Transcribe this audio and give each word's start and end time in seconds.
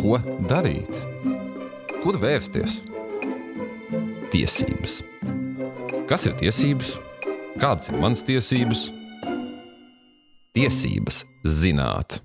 Ko 0.00 0.18
darīt? 0.48 1.04
Kur 2.02 2.16
vērsties? 2.20 2.80
Tiesības. 4.32 4.98
Kas 6.10 6.26
ir 6.28 6.34
tiesības? 6.40 6.94
Kādas 7.60 7.90
ir 7.92 7.98
manas 8.02 8.24
tiesības? 8.26 8.88
Tiesības 10.56 11.22
zināt. 11.46 12.18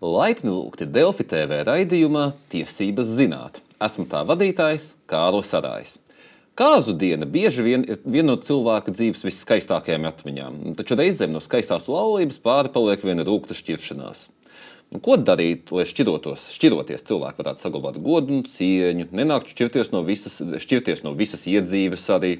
Laipni 0.00 0.50
lūgti 0.50 0.88
Delfi 0.90 1.26
TV 1.30 1.62
raidījumā 1.68 2.30
Tiesības 2.52 3.14
zināt. 3.20 3.60
Esmu 3.80 4.08
tā 4.10 4.24
vadītājs 4.26 4.94
Kārlis 5.10 5.54
Arājs. 5.56 5.94
Kāzu 6.58 6.92
diena 6.98 7.24
bieži 7.24 7.62
vien 7.64 7.86
ir 7.88 8.02
viena 8.04 8.34
no 8.34 8.40
cilvēka 8.42 8.92
dzīves 8.92 9.22
viskaistākajām 9.24 10.10
atmiņām, 10.10 10.58
taču 10.76 10.98
reizēm 10.98 11.32
no 11.32 11.40
skaistās 11.40 11.86
laulības 11.88 12.42
pāri 12.42 12.72
paliek 12.74 13.06
viena 13.06 13.24
rūkta 13.24 13.56
šķiršanās. 13.56 14.26
Nu, 14.90 14.98
ko 14.98 15.14
darīt, 15.22 15.70
lai 15.70 15.84
šķirotos, 15.86 16.48
šķiroties 16.56 17.04
cilvēki 17.06 17.38
varētu 17.38 17.62
saglabāt 17.62 18.00
godu 18.02 18.40
un 18.40 18.46
cieņu, 18.50 19.06
nenākt 19.14 19.52
šķirties 19.52 19.92
no 19.94 20.02
visas, 20.06 20.40
šķirties 20.64 21.04
no 21.06 21.12
visas 21.14 21.46
iedzīves 21.46 22.08
arī 22.10 22.32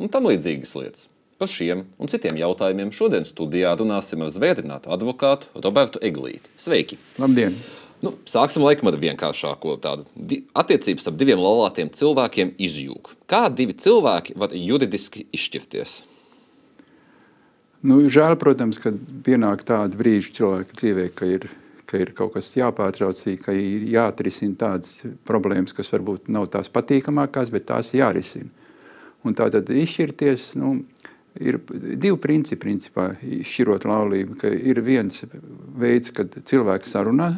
un 0.00 0.08
tam 0.12 0.30
līdzīgas 0.30 0.72
lietas? 0.78 1.08
Par 1.36 1.50
šiem 1.52 1.84
un 2.00 2.08
citiem 2.08 2.38
jautājumiem 2.40 2.94
šodien 2.96 3.26
studijā 3.28 3.74
runāsim 3.76 4.24
ar 4.24 4.32
zvērinātu 4.32 4.92
advokātu 4.94 5.52
Robertu 5.60 6.00
Eglīti. 6.00 6.48
Sveiki! 6.56 6.96
Labdien! 7.20 7.58
Nu, 8.02 8.16
sāksim 8.26 8.64
laikam 8.64 8.88
ar 8.90 8.96
vienkāršāko 8.98 9.76
tādu. 9.82 10.08
Attiecības 10.58 11.04
starp 11.04 11.20
diviem 11.20 11.38
laulātiem 11.38 11.92
cilvēkiem 11.94 12.56
izjūg. 12.58 13.12
Kā 13.30 13.44
divi 13.52 13.76
cilvēki 13.78 14.34
var 14.40 14.56
juridiski 14.56 15.28
izšķirties? 15.30 16.00
Nu, 17.86 18.00
žēl, 18.10 18.34
protams, 18.38 18.78
ka 18.82 18.94
pienāk 19.26 19.62
tāda 19.66 19.98
brīža 19.98 20.34
cilvēka 20.38 20.78
dzīvē, 20.78 21.06
ka 21.18 21.28
ir, 21.30 21.46
ka 21.92 22.00
ir 22.00 22.14
kaut 22.16 22.32
kas 22.38 22.48
jāpārtrauc, 22.56 23.20
ka 23.44 23.52
ir 23.52 23.84
jāatrisina 23.92 24.56
tādas 24.58 25.02
problēmas, 25.28 25.74
kas 25.76 25.92
varbūt 25.92 26.30
nav 26.32 26.48
tās 26.54 26.72
patīkamākās, 26.72 27.52
bet 27.52 27.68
tās 27.68 27.92
jārisina. 27.92 28.48
Un 29.22 29.36
tā 29.38 29.50
tad 29.52 29.68
izšķirties, 29.70 30.54
nu, 30.58 30.72
ir 31.36 31.60
divi 31.68 32.16
principi, 32.20 32.62
principā, 32.64 33.10
šķirot 33.20 33.84
laulību, 33.88 34.40
ir 34.56 34.80
viens 34.82 35.20
veids, 35.78 36.10
kad 36.16 36.40
cilvēks 36.48 36.96
sarunā 36.96 37.30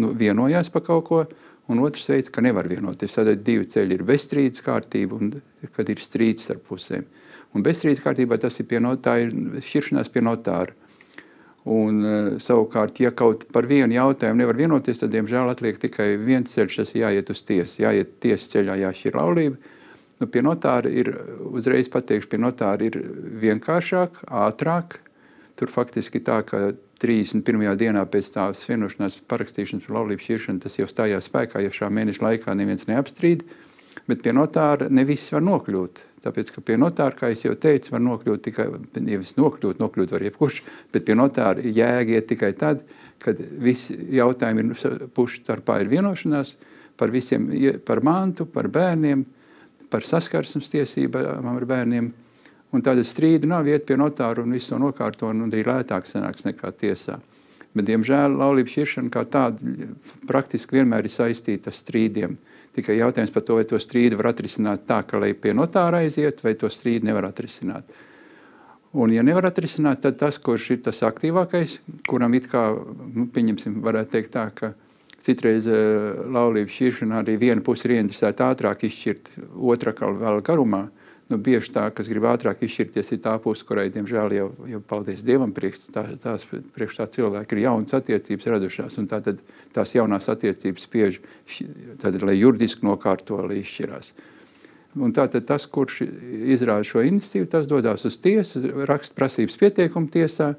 nu, 0.00 0.12
vienojās 0.12 0.70
par 0.74 0.84
kaut 0.86 1.08
ko, 1.08 1.24
un 1.72 1.80
otrs 1.80 2.06
veids, 2.12 2.30
ka 2.30 2.44
nevar 2.44 2.68
vienoties. 2.68 3.16
Tad 3.16 3.32
divi 3.46 3.66
ceļi 3.72 3.98
ir 3.98 4.06
bezstrīdus 4.06 4.64
kārtība 4.64 5.18
un 5.18 5.32
kad 5.74 5.88
ir 5.88 6.02
strīds 6.04 6.44
starp 6.46 6.68
pusēm. 6.68 7.08
Un 7.54 7.64
bezstrīdus 7.64 8.02
kārtībā 8.04 8.38
tas 8.42 8.58
ir, 8.60 8.68
no, 8.84 8.94
ir 8.98 9.34
šķiršanās 9.64 10.10
pie 10.12 10.24
notāra. 10.24 10.74
Un, 11.64 12.00
uh, 12.04 12.26
savukārt, 12.44 12.98
ja 13.00 13.08
kaut 13.16 13.46
par 13.52 13.64
vienu 13.64 13.96
jautājumu 13.96 14.42
nevar 14.42 14.58
vienoties, 14.58 15.00
tad, 15.00 15.14
diemžēl, 15.14 15.48
atliek 15.48 15.78
tikai 15.80 16.10
viens 16.20 16.52
ceļš, 16.52 16.76
tas 16.82 16.92
jāiet 16.98 17.30
uz 17.32 17.40
tiesu. 17.48 17.80
Jāiet 17.86 18.18
tiesas 18.20 18.50
ceļā, 18.52 18.76
jāšķir 18.82 19.16
laulība. 19.16 19.72
Nu, 20.20 20.28
pie 20.30 20.44
notāra 20.44 20.92
ir, 20.92 21.10
uzreiz 21.56 21.88
pateikšu, 21.90 22.30
pie 22.34 22.38
notāra 22.42 22.84
ir 22.86 23.00
vienkāršāk, 23.42 24.26
ātrāk. 24.44 24.98
Tur 25.58 25.70
faktiski 25.70 26.20
tā, 26.24 26.42
ka 26.46 26.74
31. 27.02 27.74
dienā 27.78 28.04
pēc 28.10 28.30
tās 28.34 28.62
vienošanās 28.68 29.18
parakstīšanas 29.30 29.86
par 29.86 29.98
laulību 29.98 30.24
šķiršanu 30.24 30.62
tas 30.64 30.78
jau 30.78 30.86
stājās 30.90 31.28
spēkā, 31.30 31.62
ja 31.64 31.72
šā 31.74 31.90
mēneša 31.92 32.24
laikā 32.24 32.54
neviens 32.58 32.88
neapstrīd. 32.90 33.44
Bet 34.08 34.24
pie 34.24 34.34
notāra 34.36 34.88
ne 34.90 35.04
viss 35.08 35.32
var 35.32 35.44
nokļūt. 35.46 36.02
Tāpēc, 36.24 36.50
ka 36.54 36.62
pie 36.64 36.76
notāra, 36.80 37.16
kā 37.18 37.30
jau 37.36 37.52
teicu, 37.60 37.92
var 37.92 38.00
nokļūt 38.00 38.44
tikai 38.46 38.66
nevis 38.96 39.36
nokļūt, 39.36 39.80
nokļūt 39.82 40.14
var 40.14 40.24
jebkurš, 40.24 40.62
bet 40.94 41.04
pie 41.04 41.16
notāra 41.18 41.60
jēga 41.60 42.16
iet 42.16 42.28
tikai 42.30 42.54
tad, 42.56 42.80
kad 43.20 43.40
visi 43.60 43.96
jautājumi 44.16 44.64
ir 44.64 45.06
pušu 45.14 45.42
starpā 45.42 45.82
ir 45.82 45.92
vienošanās 45.92 46.56
par 46.96 47.12
visiem, 47.12 47.50
par 47.84 48.00
mantu, 48.04 48.48
par 48.48 48.70
bērniem, 48.72 49.26
par 49.92 50.06
saskarsmes 50.08 50.72
tiesībām 50.72 51.52
ar 51.52 51.68
bērniem 51.68 52.12
Un 52.74 52.82
tāda 52.82 53.04
strīda 53.06 53.46
nav 53.46 53.68
vieta 53.68 53.86
pie 53.86 53.96
notāra 54.00 54.42
un 54.42 54.54
visu 54.56 54.72
to 54.72 54.80
nokārto, 54.82 55.30
un 55.30 55.46
arī 55.46 55.62
lētāk 55.66 56.08
sanāks 56.10 56.46
nekā 56.48 56.72
tiesā. 56.80 57.20
Bet, 57.74 57.88
diemžēl, 57.88 58.36
laulības 58.38 58.70
šķiršana 58.70 59.10
kā 59.10 59.24
tāda 59.26 59.88
praktiski 60.28 60.78
vienmēr 60.78 61.08
ir 61.08 61.12
saistīta 61.12 61.72
ar 61.72 61.76
strīdiem. 61.76 62.36
Tikai 62.74 62.98
jautājums 63.00 63.32
par 63.34 63.42
to, 63.46 63.56
vai 63.58 63.66
to 63.70 63.78
strīdu 63.82 64.18
var 64.18 64.30
atrisināt 64.30 64.86
tā, 64.86 65.00
ka 65.06 65.18
lai 65.22 65.32
pie 65.38 65.54
notāra 65.58 66.04
aiziet, 66.04 66.42
vai 66.46 66.54
to 66.58 66.70
strīdu 66.70 67.08
nevar 67.10 67.26
atrisināt. 67.30 67.90
Un, 68.94 69.10
ja 69.10 69.24
nevar 69.26 69.48
atrisināt, 69.50 70.04
tad 70.04 70.20
tas, 70.20 70.38
kurš 70.38 70.70
ir 70.76 70.82
tas 70.86 71.02
aktīvākais, 71.06 71.80
kuram 72.06 72.34
it 72.38 72.46
kā, 72.50 72.68
nu, 73.10 73.26
pieņemsim, 73.34 73.80
varētu 73.82 74.12
teikt 74.12 74.34
tā, 74.36 74.48
ka 74.54 74.70
citreiz 75.24 75.66
uh, 75.66 76.20
laulības 76.30 76.76
šķiršana 76.76 77.24
arī 77.24 77.34
viena 77.42 77.64
puse 77.64 77.88
ir 77.88 77.96
ieinteresēta 77.96 78.52
ātrāk 78.54 78.86
izšķirt, 78.86 79.32
otra 79.74 79.94
vēl 79.98 80.44
garumā. 80.46 80.84
Uh, 80.86 81.03
nu, 81.32 81.38
bieži 81.40 81.72
tā, 81.72 81.86
kas 81.94 82.08
grib 82.10 82.26
ātrāk 82.28 82.62
izšķirties, 82.64 83.14
ir 83.14 83.22
tā 83.24 83.34
puse, 83.42 83.64
kurai, 83.66 83.86
diemžēl, 83.94 84.34
jau, 84.36 84.48
jau 84.68 84.80
paldies 84.88 85.24
Dievam, 85.24 85.54
priekš 85.56 85.88
tā, 85.94 86.04
tās, 86.20 86.44
priekš 86.76 86.98
tā 87.00 87.08
cilvēka 87.16 87.56
ir 87.56 87.64
jaunas 87.64 87.96
attiecības 87.96 88.50
radušās, 88.54 89.00
tā 89.10 89.20
tad 89.24 89.40
tās 89.76 89.94
jaunās 89.96 90.28
attiecības 90.32 90.86
spiež, 90.88 91.18
tad, 92.02 92.20
lai 92.22 92.36
juridiski 92.36 92.84
nokārto, 92.86 93.40
lai 93.48 93.62
izšķirās. 93.62 94.12
Un 94.94 95.10
tātad 95.14 95.46
tas, 95.48 95.64
kurš 95.66 96.04
izrāda 96.54 96.84
šo 96.86 97.02
iniciatīvu, 97.02 97.48
tas 97.50 97.66
dodas 97.66 98.04
uz 98.06 98.20
tiesu, 98.22 98.62
raksta 98.86 99.16
prasības 99.18 99.58
pieteikumu 99.58 100.12
tiesā, 100.12 100.52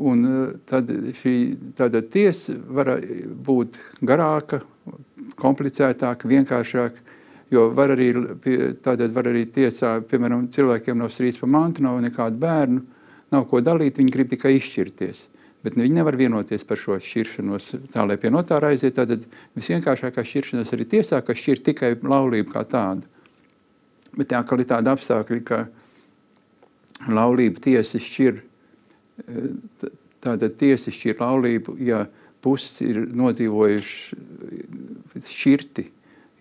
un 0.00 0.24
e, 0.26 0.40
tad 0.66 0.90
šī 1.20 1.34
tāda 1.78 2.02
tiesa 2.02 2.56
var 2.74 2.96
būt 3.46 3.78
garāka, 4.02 4.64
komplicētāka, 5.38 6.26
vienkāršāka, 6.30 7.18
Jo 7.50 7.66
var 7.74 7.90
arī, 7.96 8.12
tādēļ 8.84 9.10
var 9.14 9.26
arī 9.32 9.42
tiesā, 9.50 9.96
piemēram, 10.06 10.46
cilvēkiem 10.54 10.98
nav 11.00 11.10
strīds 11.10 11.40
par 11.40 11.50
mantu, 11.50 11.82
nav 11.82 11.98
nekādu 12.04 12.38
bērnu, 12.38 12.80
nav 13.34 13.46
ko 13.50 13.62
dalīt, 13.64 13.98
viņi 13.98 14.14
grib 14.14 14.30
tikai 14.30 14.52
izšķirties. 14.58 15.24
Bet 15.66 15.74
viņi 15.76 15.98
nevar 15.98 16.16
vienoties 16.16 16.62
par 16.64 16.78
šo 16.80 16.96
šķiršanos 17.02 17.66
tā, 17.92 18.04
lai 18.06 18.16
pie 18.22 18.30
notāra 18.32 18.70
aiziet. 18.72 18.94
Tad 18.96 19.26
visvienkāršākā 19.58 20.24
šķiršanās 20.24 20.72
arī 20.76 20.86
tiesā, 20.94 21.20
ka 21.26 21.36
šķir 21.36 21.60
tikai 21.66 21.90
laulību 22.00 22.54
kā 22.54 22.62
tādu. 22.70 23.04
Bet 24.16 24.30
tā, 24.30 24.40
ir 24.40 24.66
tāda 24.70 24.94
apstākļa, 24.96 25.42
ka 25.50 25.58
laulība 27.10 27.60
tiesa 27.66 28.00
šķir, 28.00 28.40
tātad 30.24 30.56
tiesa 30.60 30.94
šķir 30.94 31.20
laulību, 31.20 31.76
ja 31.82 32.06
puses 32.40 32.80
ir 32.86 33.04
nodzīvojuši 33.20 34.16
šķirti 35.28 35.90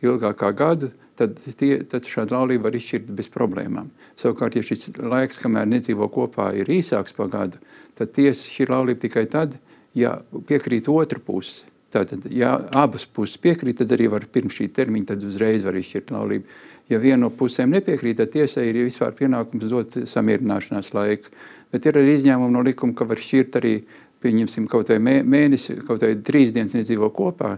ilgāk 0.05 0.39
kā 0.41 0.51
gadu, 0.55 0.91
tad, 1.19 1.39
tie, 1.59 1.71
tad 1.89 2.07
šāda 2.07 2.37
laulība 2.37 2.69
var 2.69 2.77
izšķirt 2.79 3.09
bez 3.17 3.29
problēmām. 3.33 3.89
Savukārt, 4.19 4.55
ja 4.55 4.65
šis 4.65 4.89
laiks, 4.99 5.41
kamēr 5.43 5.67
nedzīvo 5.69 6.07
kopā, 6.13 6.51
ir 6.57 6.71
īsāks 6.79 7.15
par 7.17 7.31
gadu, 7.33 7.59
tad 7.99 8.13
tiesa 8.15 8.51
šī 8.51 8.69
laulība 8.71 9.03
tikai 9.07 9.25
tad, 9.31 9.57
ja 9.97 10.19
piekrīt 10.47 10.89
otra 10.91 11.19
puse. 11.23 11.65
Tātad, 11.89 12.27
ja 12.29 12.51
abas 12.77 13.07
puses 13.09 13.39
piekrīt, 13.41 13.79
tad 13.79 13.95
arī 13.95 14.11
var 14.13 14.27
pirms 14.29 14.59
šī 14.59 14.67
termiņa, 14.75 15.07
tad 15.09 15.23
uzreiz 15.25 15.63
var 15.65 15.77
izšķirt 15.79 16.11
laulību. 16.13 16.59
Ja 16.89 16.99
viena 17.01 17.23
no 17.23 17.29
pusēm 17.33 17.73
nepiekrīt, 17.73 18.19
tad 18.19 18.29
tiesai 18.33 18.67
ir 18.69 18.83
vispār 18.83 19.15
pienākums 19.17 19.71
dot 19.71 19.97
samierināšanās 20.09 20.91
laiku. 20.93 21.33
Bet 21.73 21.85
ir 21.89 21.97
arī 21.97 22.15
izņēmumi 22.17 22.53
no 22.53 22.61
likuma, 22.65 22.93
ka 22.97 23.09
var 23.09 23.21
šķirt 23.21 23.57
arī 23.57 23.73
pieņemsim, 24.21 24.67
kaut 24.69 24.91
vai 24.91 24.99
mēnesi, 25.01 25.79
kaut 25.87 26.05
vai 26.05 26.13
trīs 26.25 26.53
dienas 26.53 26.75
nedzīvo 26.77 27.09
kopā, 27.15 27.55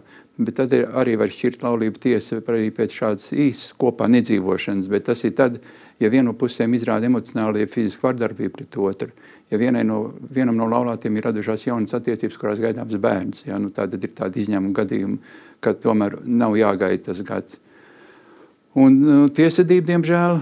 bet 0.47 0.57
tad 0.59 0.73
arī 0.73 1.17
var 1.19 1.31
šķirt 1.31 1.63
laulību 1.65 2.01
tiesa 2.01 2.41
arī 2.41 2.71
pēc 2.75 2.95
šādas 2.97 3.31
īsas 3.33 3.75
kopā 3.79 4.07
nedzīvošanas, 4.11 4.89
bet 4.91 5.07
tas 5.09 5.23
ir 5.27 5.35
tad, 5.37 5.59
ja 6.01 6.09
viena 6.09 6.29
no 6.29 6.35
pusēm 6.37 6.73
izrāda 6.77 7.09
emocionāli, 7.09 7.63
ja 7.63 7.71
fiziski 7.71 8.05
vardarbību 8.07 8.53
pret 8.57 8.77
otru, 8.77 9.09
ja 9.51 9.71
no, 9.83 9.99
vienam 10.29 10.57
no 10.57 10.67
laulātiem 10.71 11.17
ir 11.17 11.27
radušās 11.29 11.67
jaunas 11.67 11.93
attiecības, 11.97 12.37
kurās 12.37 12.61
gaidāms 12.63 12.97
bērns, 13.01 13.43
ja, 13.47 13.59
nu, 13.59 13.69
tad 13.75 13.93
ir 13.97 14.13
tādi 14.17 14.45
izņēmumi 14.45 14.77
gadījumi, 14.77 15.19
kad 15.61 15.81
tomēr 15.83 16.21
nav 16.25 16.57
jāgaida 16.59 17.11
tas 17.11 17.21
gads. 17.27 17.59
Un 18.71 18.93
nu, 19.03 19.15
tiesadība, 19.27 19.83
diemžēl, 19.89 20.37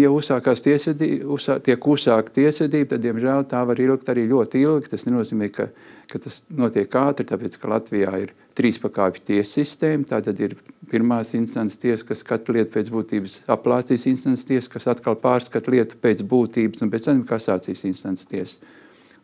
ja 0.00 0.08
uzsākās 0.08 0.62
tiesadība, 0.64 1.26
uzsā, 1.34 1.58
tiek 1.60 1.84
uzsākta 1.84 2.38
tiesadība, 2.38 2.94
tad, 2.94 3.02
diemžēl, 3.04 3.44
tā 3.50 3.60
var 3.68 3.82
ilgt 3.84 4.08
arī 4.08 4.24
ļoti 4.30 4.62
ilgi. 4.64 4.88
Tas 4.94 5.04
nenozīmē, 5.04 5.50
ka, 5.52 5.66
ka 6.08 6.22
tas 6.24 6.40
notiek 6.48 6.96
ātri, 6.96 7.26
tāpēc, 7.28 7.58
ka 7.60 7.68
Latvijā 7.74 8.14
ir 8.22 8.32
trīs 8.56 8.80
pakāpju 8.80 9.26
tiesu 9.28 9.58
sistēma. 9.58 10.08
Tā 10.08 10.22
tad 10.24 10.40
ir 10.40 10.56
pirmās 10.88 11.34
instances 11.36 11.76
tiesa, 11.82 12.08
kas 12.08 12.24
skata 12.24 12.56
lietu 12.56 12.72
pēc 12.78 12.88
būtības, 12.94 13.36
apelācijas 13.52 14.08
instances 14.08 14.48
tiesa, 14.48 14.72
kas 14.78 14.88
atkal 14.94 15.20
pārskata 15.20 15.76
lietu 15.76 16.00
pēc 16.00 16.24
būtības, 16.32 16.80
un 16.80 16.94
pēc 16.94 17.10
tam 17.10 17.22
kasācijas 17.28 17.84
instances 17.90 18.32
tiesa. 18.32 18.74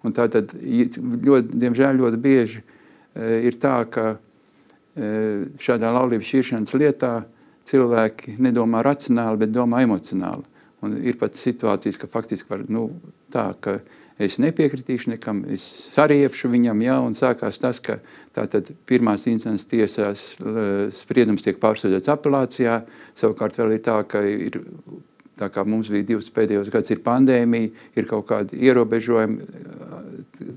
Un 0.04 0.12
tā 0.16 0.28
tad, 0.32 0.52
ļoti, 0.60 1.56
diemžēl, 1.64 1.96
ļoti 2.04 2.20
bieži 2.20 2.60
e, 2.60 3.40
ir 3.48 3.56
tā, 3.60 3.78
ka 3.88 4.08
e, 4.12 5.10
šādā 5.60 5.96
laulības 5.96 6.28
šķiršanas 6.28 6.76
lietā 6.76 7.14
cilvēki 7.68 8.36
nedomā 8.42 8.84
racionāli, 8.86 9.42
bet 9.44 9.54
domā 9.54 9.84
emocionāli. 9.86 10.46
Un 10.84 10.96
ir 11.04 11.18
pat 11.20 11.36
situācijas, 11.36 11.98
ka 12.00 12.08
faktiski 12.08 12.48
var, 12.48 12.64
nu, 12.72 12.86
tā, 13.32 13.50
ka 13.60 13.80
es 14.20 14.38
nepiekritīšu 14.40 15.12
nekam, 15.12 15.42
es 15.52 15.64
sariepšu 15.94 16.48
viņam, 16.52 16.80
jā, 16.84 16.96
un 17.04 17.16
sākās 17.16 17.60
tas, 17.60 17.82
ka 17.84 17.98
tātad 18.36 18.70
pirmās 18.88 19.26
instances 19.28 19.68
tiesās 19.68 20.24
spriedums 20.96 21.44
tiek 21.44 21.60
pārsūdzēts 21.60 22.12
apelācijā, 22.12 22.80
savukārt 23.20 23.60
vēl 23.60 23.76
ir 23.76 23.84
tā, 23.84 24.00
ka 24.08 24.24
ir 24.24 24.60
Tā 25.40 25.48
kā 25.48 25.64
mums 25.64 25.88
bija 25.88 26.04
divas 26.04 26.28
pēdējos 26.36 26.68
gadus, 26.72 26.92
ir 26.92 27.00
pandēmija, 27.04 27.70
ir 27.96 28.08
kaut 28.10 28.26
kādi 28.28 28.60
ierobežojumi, 28.68 29.46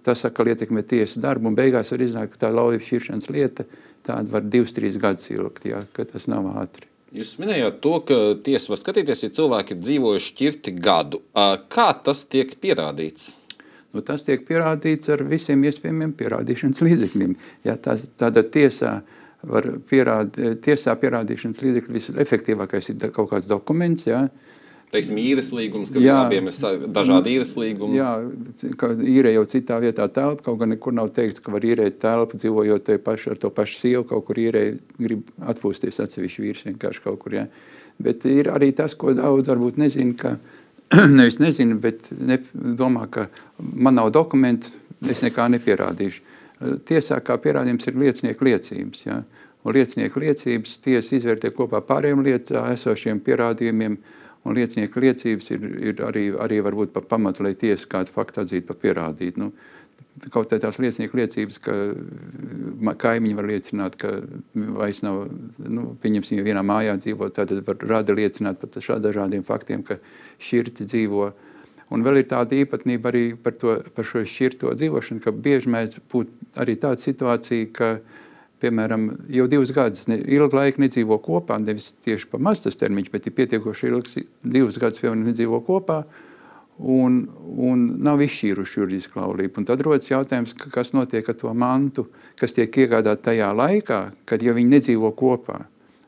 tas 0.03 0.25
atkal 0.27 0.51
ietekmē 0.51 0.83
tiesas 0.87 1.21
darbu, 1.23 1.47
un 1.51 1.55
beigās 1.55 1.93
var 1.93 2.03
iznākt, 2.03 2.35
ka 2.35 2.45
tā 2.45 2.51
laulības 2.51 2.89
šķiršanas 2.89 3.31
lieta 3.31 3.67
tāda 4.03 4.27
var 4.33 4.43
divas, 4.43 4.75
trīs 4.75 4.99
gadus 4.99 5.31
ilgt, 5.31 5.69
jā, 5.71 5.85
ka 5.95 6.07
tas 6.09 6.27
nav 6.27 6.51
ātri. 6.59 6.92
Jūs 7.13 7.35
minējāt 7.37 7.77
to, 7.83 7.93
ka 8.07 8.15
tiesa 8.45 8.71
var 8.73 8.79
skatīties, 8.81 9.23
ja 9.25 9.33
cilvēki 9.37 9.75
ir 9.75 9.81
dzīvojuši 9.83 10.29
šķirti 10.31 10.75
gadu. 10.81 11.19
Kā 11.73 11.87
tas 12.05 12.23
tiek 12.25 12.55
pierādīts? 12.61 13.35
Nu, 13.93 14.01
tas 14.01 14.25
tiek 14.25 14.41
pierādīts 14.47 15.11
ar 15.13 15.21
visiem 15.29 15.61
iespējamiem 15.69 16.15
pierādīšanas 16.17 16.81
līdzekļiem. 16.81 17.35
Ja, 17.67 17.77
tās, 17.77 18.07
tāda 18.17 18.41
tiesā 18.55 18.95
var 19.45 19.67
pierādīt, 19.89 20.63
tiesā 20.65 20.95
pierādīšanas 20.97 21.61
līdzekļi 21.61 21.99
visefektīvākais 21.99 22.89
ir 22.95 23.13
kaut 23.13 23.29
kāds 23.35 23.51
dokuments, 23.51 24.07
ja, 24.09 24.23
uh, 24.25 24.52
teiksim, 24.93 25.17
īres 25.19 25.49
līgums, 25.55 25.91
ka 25.93 26.01
jā, 26.01 26.15
abiem 26.23 26.49
ir 26.51 26.87
dažādi 26.93 27.33
īres 27.35 27.53
līgumi. 27.59 27.97
Jā, 27.97 28.11
ka 28.79 28.91
īrē 28.93 29.33
jau 29.35 29.43
citā 29.49 29.79
vietā 29.83 30.07
telpa, 30.13 30.45
kaut 30.45 30.59
gan 30.61 30.73
nekur 30.73 30.95
nav 30.95 31.11
teikts, 31.15 31.41
ka 31.43 31.53
var 31.53 31.65
īrēt 31.65 31.99
telpu, 32.03 32.39
dzīvojot 32.41 32.91
pašu, 33.05 33.33
ar 33.33 33.41
to 33.41 33.51
pašu 33.53 33.79
sievu, 33.79 34.05
kaut 34.09 34.27
kur 34.29 34.39
īrē 34.39 34.65
grib 35.01 35.27
atpūsties 35.41 36.01
atsevišķi 36.05 36.45
vīrs 36.45 36.65
vienkārši 36.69 37.05
kaut 37.05 37.19
kur, 37.23 37.37
jā. 37.41 37.47
Bet 38.03 38.25
ir 38.29 38.49
arī 38.53 38.71
tas, 38.77 38.95
ko 38.97 39.13
daudz 39.17 39.49
varbūt 39.51 39.81
nezina, 39.81 40.15
ka, 40.19 40.35
nevis 41.17 41.39
nezina, 41.41 41.77
bet 41.81 42.09
ne, 42.13 42.39
domā, 42.53 43.07
ka 43.11 43.27
man 43.57 43.99
nav 43.99 44.13
dokumentu, 44.15 44.73
es 45.09 45.23
nekā 45.25 45.49
nepierādīšu. 45.57 46.31
Tiesā 46.87 47.17
kā 47.25 47.35
pierādījums 47.43 47.89
ir 47.89 47.97
liecinieku 47.99 48.47
liecības, 48.47 49.07
jā. 49.09 49.23
Un 49.63 49.75
liecinieku 49.77 50.19
liecības 50.19 50.75
tiesa 50.83 51.15
izvērtē 51.15 51.53
kopā 51.55 51.79
pārējiem 51.87 52.23
lietā 52.25 52.65
esošiem 52.73 53.21
pierādījumiem, 53.23 53.95
Un 54.43 54.57
liecinieku 54.57 54.99
liecības 54.99 55.53
ir, 55.55 55.61
ir 55.91 56.01
arī, 56.03 56.25
arī 56.35 56.59
varbūt 56.65 56.91
par 56.95 57.05
pamatu, 57.07 57.45
lai 57.45 57.53
tiesa 57.59 57.87
kādu 57.89 58.11
faktu 58.11 58.43
atzītu 58.43 58.67
par 58.67 58.79
pierādītu. 58.81 59.39
Nu, 59.39 59.53
kaut 60.33 60.51
kā 60.51 60.59
tās 60.61 60.79
liecinieku 60.83 61.17
liecības, 61.21 61.61
ka 61.63 61.77
kaimiņi 62.99 63.37
var 63.37 63.47
liecināt, 63.47 63.95
ka 64.01 64.17
vairs 64.53 64.99
nav, 65.05 65.23
nu, 65.63 65.93
pieņemsim, 66.03 66.41
ja 66.41 66.47
vienā 66.49 66.63
mājā 66.67 66.97
dzīvo, 66.99 67.31
tad 67.33 67.55
var 67.63 67.87
rada 67.87 68.15
liecināt 68.17 68.59
par 68.59 68.75
šādiem 68.75 69.07
dažādiem 69.07 69.47
faktiem, 69.47 69.85
ka 69.87 70.01
šķirti 70.43 70.89
dzīvo. 70.91 71.31
Un 71.93 72.03
vēl 72.03 72.23
ir 72.23 72.27
tāda 72.27 72.57
īpatnība 72.57 73.11
arī 73.11 73.23
par, 73.39 73.55
to, 73.59 73.77
par 73.95 74.07
šo 74.07 74.25
šķirto 74.27 74.73
dzīvošanu, 74.75 75.23
ka 75.23 75.31
bieži 75.31 75.71
mēs 75.71 75.95
būtu 76.11 76.51
arī 76.59 76.75
tāda 76.81 76.99
situācija, 76.99 77.71
ka 77.75 77.89
uh, 77.99 78.21
piemēram, 78.63 79.07
jau 79.35 79.47
divus 79.51 79.73
gadus 79.75 80.07
ilgu 80.09 80.57
laiku 80.57 80.81
nedzīvo 80.83 81.19
kopā, 81.23 81.59
nevis 81.61 81.91
tieši 82.05 82.29
pa 82.31 82.39
maz 82.41 82.63
tas 82.63 82.79
termiņš, 82.79 83.09
bet 83.13 83.27
ir 83.27 83.35
pietiekoši 83.37 83.89
ilgs, 83.91 84.21
divus 84.43 84.79
gadus 84.81 85.03
piemēram 85.03 85.27
nedzīvo 85.29 85.59
kopā, 85.67 86.03
un, 86.79 87.19
un 87.69 87.83
nav 88.03 88.23
izšķīruši 88.25 88.79
juridisku 88.79 89.21
laulību. 89.21 89.61
Un 89.61 89.67
tad 89.69 89.83
rodas 89.85 90.09
jautājums, 90.09 90.55
kas 90.73 90.95
notiek 90.95 91.27
ar 91.29 91.37
to 91.39 91.53
mantu, 91.53 92.07
kas 92.39 92.55
tiek 92.55 92.73
iegādāta 92.85 93.29
tajā 93.29 93.51
laikā, 93.55 93.99
kad 94.29 94.43
ja 94.45 94.55
viņi 94.55 94.77
nedzīvo 94.77 95.13
kopā. 95.17 95.63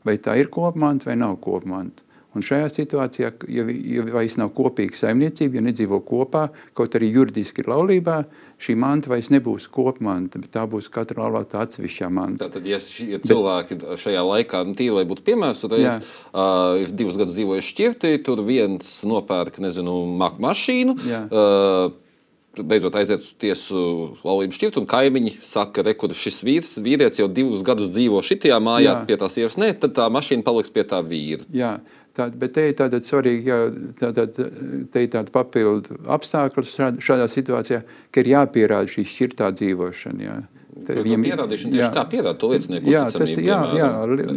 Vai 0.06 0.18
tā 0.22 0.36
ir 0.38 0.50
kopmanta 0.54 1.10
vai 1.10 1.16
nav 1.18 1.38
kopmanta. 1.42 2.05
Un 2.36 2.44
šajā 2.44 2.68
situācijā, 2.74 3.30
ja, 3.48 3.64
ja 3.64 4.02
vairs 4.12 4.36
nav 4.36 4.50
kopīga 4.56 4.98
saimniecība, 4.98 5.56
ja 5.56 5.64
nedzīvo 5.64 6.02
kopā, 6.04 6.50
kaut 6.76 6.96
arī 6.98 7.08
juridiski 7.14 7.62
ir 7.64 7.70
laulībā, 7.72 8.18
šī 8.60 8.76
manta 8.80 9.12
vairs 9.12 9.30
nebūs 9.32 9.70
kopmanta, 9.72 10.40
bet 10.42 10.52
tā 10.56 10.66
būs 10.68 10.90
katra 10.92 11.24
laulāta 11.24 11.64
atsevišķa 11.64 12.10
manta. 12.12 12.46
Tātad, 12.46 12.68
ja, 12.68 12.80
ja 13.08 13.20
cilvēki 13.24 13.80
bet, 13.80 14.00
šajā 14.04 14.24
laikā, 14.28 14.62
nu, 14.68 14.76
tīri, 14.76 14.98
lai 14.98 15.06
būtu 15.08 15.24
piemērs, 15.26 15.64
tad 15.64 15.76
uh, 15.80 16.76
ir 16.82 16.92
divus 16.96 17.16
gadus 17.16 17.38
dzīvojuši 17.38 17.72
šķirti, 17.72 18.16
tur 18.26 18.44
viens 18.44 18.98
nopērk, 19.08 19.62
nezinu, 19.64 20.02
mašīnu. 20.20 20.98
Jā. 21.08 21.22
Uh, 21.32 22.02
beidzot 22.64 22.96
aiziet 22.96 23.20
uz 23.20 23.32
tiesu 23.40 23.82
laulību 24.24 24.56
šķirtu, 24.56 24.82
un 24.82 24.88
kaimiņi 24.88 25.36
saka, 25.44 25.82
ka 25.82 25.86
šis 26.16 26.40
vīrs, 26.46 26.72
vīrietis 26.84 27.20
jau 27.20 27.28
divus 27.28 27.64
gadus 27.66 27.90
dzīvo 27.92 28.22
šajā 28.24 28.58
mājā, 28.62 28.92
Jā. 28.92 29.04
pie 29.08 29.18
tās 29.20 29.36
sievas, 29.36 29.58
ne, 29.60 29.72
tad 29.76 29.96
tā 29.98 30.08
mašīna 30.12 30.46
paliks 30.46 30.72
pie 30.72 30.86
tā 30.88 31.02
vīra. 31.04 31.46
Jā. 31.54 31.76
Tād, 32.16 32.36
bet 32.40 32.54
te 32.56 32.62
ir 32.70 32.76
tāda 32.78 33.02
svarīga, 33.04 33.56
tātad, 34.00 34.38
tāda 34.96 35.26
papildu 35.34 35.98
apstākļus 36.16 36.74
šādā 37.04 37.26
situācijā, 37.28 37.82
ka 38.08 38.22
ir 38.22 38.30
jāpierāda 38.32 38.88
šī 38.88 39.04
šķirtā 39.10 39.50
dzīvošana. 39.58 40.24
Jā. 40.24 40.36
Viņam 40.76 41.22
ir 41.24 41.30
pierādīšana 41.30 41.78
jā. 41.78 41.86
kā 41.94 42.02
pierādīt 42.10 42.40
to 42.42 42.48
liecinieku 42.50 42.90
jā, 42.92 43.02
tas, 43.08 43.30
jā, 43.40 43.58
jā, 43.78 43.86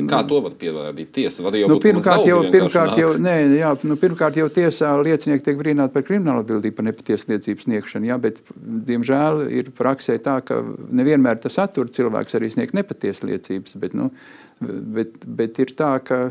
kā 0.08 0.20
to 0.30 0.40
var 0.46 0.54
pierādīt 0.60 1.12
tiesa? 1.18 1.44
Var 1.44 1.58
jau 1.60 1.68
nu, 1.68 1.78
pirmkārt, 1.84 2.24
jau, 2.30 2.38
pirmkārt, 2.54 2.96
jau, 3.00 3.10
nē, 3.20 3.34
jā, 3.60 3.74
nu, 3.84 3.98
pirmkārt 4.00 4.40
jau 4.40 4.48
tiesā 4.56 4.94
liecinieki 5.04 5.46
tiek 5.50 5.60
brīnāti 5.60 5.96
par 5.98 6.06
kriminālu 6.08 6.46
atbildību 6.46 6.78
par 6.78 6.88
nepatiesu 6.88 7.34
liecības 7.34 7.68
sniegšanu, 7.68 8.08
jā, 8.08 8.20
bet, 8.24 8.40
diemžēl, 8.88 9.44
ir 9.60 9.72
praksē 9.76 10.16
tā, 10.24 10.38
ka 10.48 10.62
nevienmēr 11.02 11.42
tas 11.44 11.60
attur 11.60 11.92
cilvēks 11.96 12.40
arī 12.40 12.54
sniegt 12.56 12.78
nepatiesu 12.78 13.28
liecības, 13.34 13.76
bet, 13.84 13.98
nu, 14.00 14.08
bet, 14.64 15.20
bet 15.28 15.60
ir 15.60 15.76
tā, 15.76 15.98
ka 16.08 16.30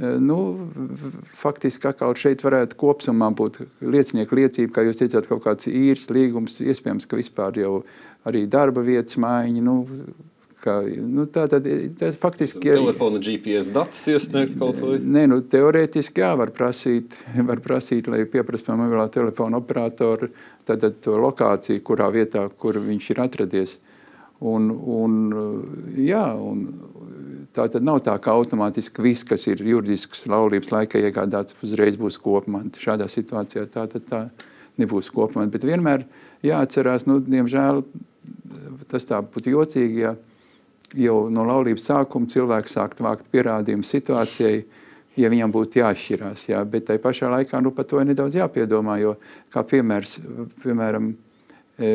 Nu, 0.00 0.36
faktiski 1.36 1.90
atkal 1.90 2.14
šeit 2.16 2.40
varētu 2.40 2.78
kopumā 2.80 3.28
būt 3.36 3.58
liecinieku 3.84 4.38
liecība, 4.38 4.72
kā 4.78 4.84
jūs 4.86 5.02
teicāt, 5.02 5.28
kaut 5.28 5.42
kāds 5.44 5.68
īres 5.68 6.06
līgums, 6.08 6.56
iespējams, 6.64 7.04
ka 7.10 7.18
vispār 7.20 7.58
jau 7.60 7.74
arī 8.24 8.46
darba 8.48 8.84
vietas 8.86 9.20
maiņa. 9.20 9.64
Nu, 9.66 9.76
Kā, 10.60 10.74
nu, 10.84 11.24
tā 11.32 11.46
tad 11.48 11.64
tā, 11.96 12.10
faktiski 12.20 12.68
ir. 12.68 12.74
Telefona 12.76 13.16
GPS 13.24 13.70
datus 13.72 14.02
iesniegt 14.12 14.58
kaut 14.60 14.76
vai? 14.84 14.98
Nē, 15.00 15.22
nu, 15.30 15.38
teorētiski 15.48 16.20
jā, 16.20 16.34
var 16.36 16.52
prasīt, 16.52 17.16
var 17.48 17.62
prasīt 17.64 18.10
lai 18.12 18.26
pieprasa 18.28 18.68
no 18.68 18.82
mobilā 18.82 19.06
telefona 19.14 19.56
operatoru 19.56 20.28
tad, 20.68 20.82
tad 20.82 20.98
to 21.00 21.16
lokāciju, 21.16 21.80
kurā 21.86 22.10
vietā, 22.12 22.44
kur 22.60 22.76
viņš 22.76 23.08
ir 23.14 23.22
atradies. 23.24 23.78
Un, 24.40 24.68
un, 24.70 25.16
jā, 26.00 26.26
un, 26.36 26.60
Tā 27.56 27.66
tad 27.66 27.82
nav 27.82 27.98
tā, 28.06 28.14
ka 28.22 28.36
automātiski 28.38 29.02
viss, 29.02 29.26
kas 29.26 29.48
ir 29.50 29.62
juridisks 29.66 30.22
laulības 30.30 30.70
laikā 30.70 31.00
iegādāts, 31.02 31.56
uzreiz 31.66 31.98
būs 31.98 32.20
kopmanta. 32.22 32.78
Šādā 32.78 33.08
situācijā 33.10 33.66
tā, 33.74 33.88
tā 33.90 34.20
nebūs 34.78 35.10
kopmanta. 35.10 35.50
Bet 35.56 35.66
vienmēr 35.66 36.06
jāatcerās, 36.46 37.08
nu, 37.10 37.18
diemžēl 37.26 37.82
tas 38.90 39.06
tā 39.08 39.18
būtu 39.26 39.50
jocīgi, 39.56 40.04
ja 40.04 40.14
jau 40.98 41.24
no 41.30 41.44
laulības 41.46 41.86
sākuma 41.90 42.30
cilvēks 42.30 42.76
sākt 42.76 43.02
vākt 43.04 43.28
pierādījumu 43.32 43.86
situācijai, 43.86 44.62
ja 45.20 45.30
viņam 45.30 45.52
būtu 45.54 45.80
jāšķirās. 45.82 46.46
Jā. 46.50 46.62
Bet 46.66 46.88
tai 46.88 46.98
pašā 47.02 47.30
laikā 47.30 47.60
nu, 47.62 47.74
par 47.74 47.86
to 47.90 48.00
ir 48.00 48.08
nedaudz 48.10 48.38
jāpiedomā, 48.38 48.98
jo 49.02 49.16
kā 49.52 49.62
piemērs, 49.66 50.18
piemēram, 50.64 51.12
e, 51.78 51.92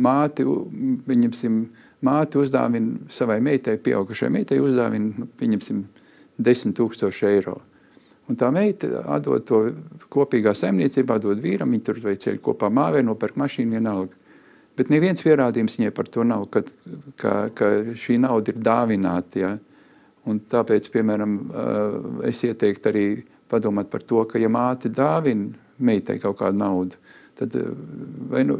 māti, 0.00 0.46
viņamsim, 1.06 1.62
māte 2.06 2.40
uzdāvina 2.40 3.10
savai 3.12 3.40
meitai, 3.44 3.76
pieaugušai 3.82 4.30
meitai, 4.32 4.60
uzdāvina, 4.62 5.12
nu, 5.22 5.28
pieņemsim, 5.40 5.82
10 6.40 6.76
tūkstoši 6.78 7.28
eiro. 7.28 7.58
Un 8.30 8.38
tā 8.38 8.48
meita 8.54 9.02
atdod 9.10 9.44
to 9.48 9.60
kopīgā 10.12 10.54
saimniecībā, 10.54 11.18
dod 11.22 11.40
vīram, 11.42 11.72
viņi 11.74 11.86
tur 11.86 11.98
vai 12.04 12.14
ceļ 12.20 12.38
kopā 12.44 12.70
māvē, 12.72 13.02
nopērk 13.02 13.38
mašīnu 13.40 13.78
vienalga. 13.78 14.14
Bet 14.78 14.92
neviens 14.92 15.20
pierādījums 15.24 15.74
viņai 15.76 15.90
par 15.96 16.08
to 16.08 16.24
nav, 16.24 16.46
ka, 16.54 16.62
ka, 17.20 17.34
ka 17.56 17.70
šī 17.98 18.20
nauda 18.22 18.54
ir 18.54 18.62
dāvināta. 18.64 19.42
Ja? 19.42 19.50
Un 20.30 20.38
tāpēc, 20.52 20.86
piemēram, 20.94 21.34
es 22.28 22.44
ieteiktu 22.46 22.92
arī 22.92 23.04
padomāt 23.50 23.90
par 23.90 24.06
to, 24.06 24.22
ka 24.30 24.38
ja 24.40 24.48
māte 24.52 24.92
dāvina 24.94 25.50
meitai 25.82 26.20
kaut 26.22 26.38
kādu 26.38 26.60
naudu, 26.60 27.00
tad 27.40 27.54
eh, 27.56 27.68
vai 28.30 28.42
nu 28.44 28.56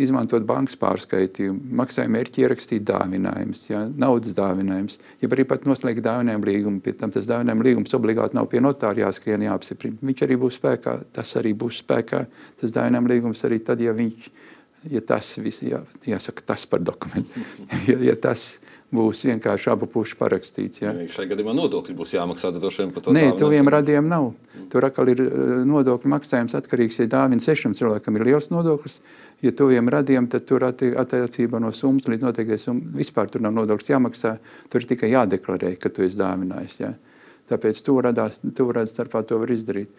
izmantot 0.00 0.44
bankas 0.46 0.78
pārskaitījumu, 0.80 1.72
maksājuma 1.80 2.14
mērķi 2.16 2.44
ierakstīt 2.44 2.86
dāvinājumus, 2.88 3.64
ja, 3.70 3.82
naudas 3.90 4.36
dāvinājumus, 4.38 5.00
ja 5.22 5.30
arī 5.34 5.46
pat 5.50 5.66
noslēgt 5.68 6.04
dāvinājumu 6.06 6.50
līgumu, 6.50 6.82
pie 6.84 6.94
tam 7.00 7.12
tas 7.14 7.28
dāvinājumu 7.30 7.66
līgums 7.66 7.96
obligāti 7.98 8.38
nav 8.38 8.48
pie 8.52 8.62
notāra 8.62 9.06
jāskrien 9.06 9.44
jāapsiprina. 9.48 9.98
Viņš 10.06 10.24
arī 10.26 10.38
būs 10.44 10.60
spēkā, 10.60 10.96
tas 11.16 11.34
arī 11.40 11.52
būs 11.58 11.82
spēkā, 11.82 12.24
tas 12.62 12.76
dāvinājumu 12.76 13.14
līgums 13.14 13.44
arī 13.48 13.60
tad, 13.66 13.82
ja 13.82 13.94
viņš, 13.96 14.30
ja 14.94 15.04
tas 15.12 15.34
viss, 15.42 15.64
jā, 15.66 15.82
jāsaka 16.06 16.46
tas 16.54 16.68
par 16.70 16.86
dokumentu, 16.86 17.44
ja, 17.90 17.98
ja 18.12 18.18
tas 18.28 18.52
būs 18.94 19.22
vienkārši 19.28 19.70
abu 19.72 19.86
pušu 19.90 20.18
parakstīts. 20.18 20.82
Ja. 20.82 20.92
Šai 21.14 21.28
gadījumā 21.30 21.54
nodokļi 21.54 21.94
būs 21.98 22.14
jāmaksā 22.16 22.50
droši 22.56 22.84
vien 22.84 22.92
par 22.94 23.04
to. 23.04 23.14
Nē, 23.14 23.30
tuviem 23.38 23.70
radiem 23.70 24.08
nav. 24.10 24.32
Tur 24.72 24.86
atkal 24.86 25.12
ir 25.12 25.22
eh, 25.24 25.32
nodokļu 25.70 26.10
maksājums 26.10 26.56
atkarīgs, 26.58 27.00
ja 27.02 27.10
dāvina 27.10 27.42
sešam 27.44 27.76
cilvēkam 27.78 28.18
ir 28.18 28.26
liels 28.30 28.50
nodoklis. 28.50 28.98
Ja 29.40 29.54
tuviem 29.56 29.88
radiem, 29.88 30.26
tad 30.28 30.44
tur 30.48 30.66
attiecībā 30.68 31.62
no 31.62 31.70
summas 31.72 32.10
līdz 32.10 32.26
noteiktai 32.26 32.58
summai 32.60 33.00
vispār 33.00 33.30
tur 33.32 33.46
nav 33.46 33.54
nodoklis 33.56 33.88
jāmaksā. 33.88 34.34
Tur 34.68 34.82
ir 34.82 34.90
tikai 34.90 35.14
jādeklarē, 35.14 35.76
ka 35.80 35.88
tu 35.94 36.04
esi 36.04 36.18
dāvinājis. 36.20 36.80
Ja. 36.82 36.94
Tāpēc 37.50 37.80
to 37.86 37.96
radās, 38.04 38.42
to 38.42 38.66
radās 38.68 38.92
starpā 38.92 39.22
to 39.26 39.38
var 39.40 39.54
izdarīt. 39.54 39.94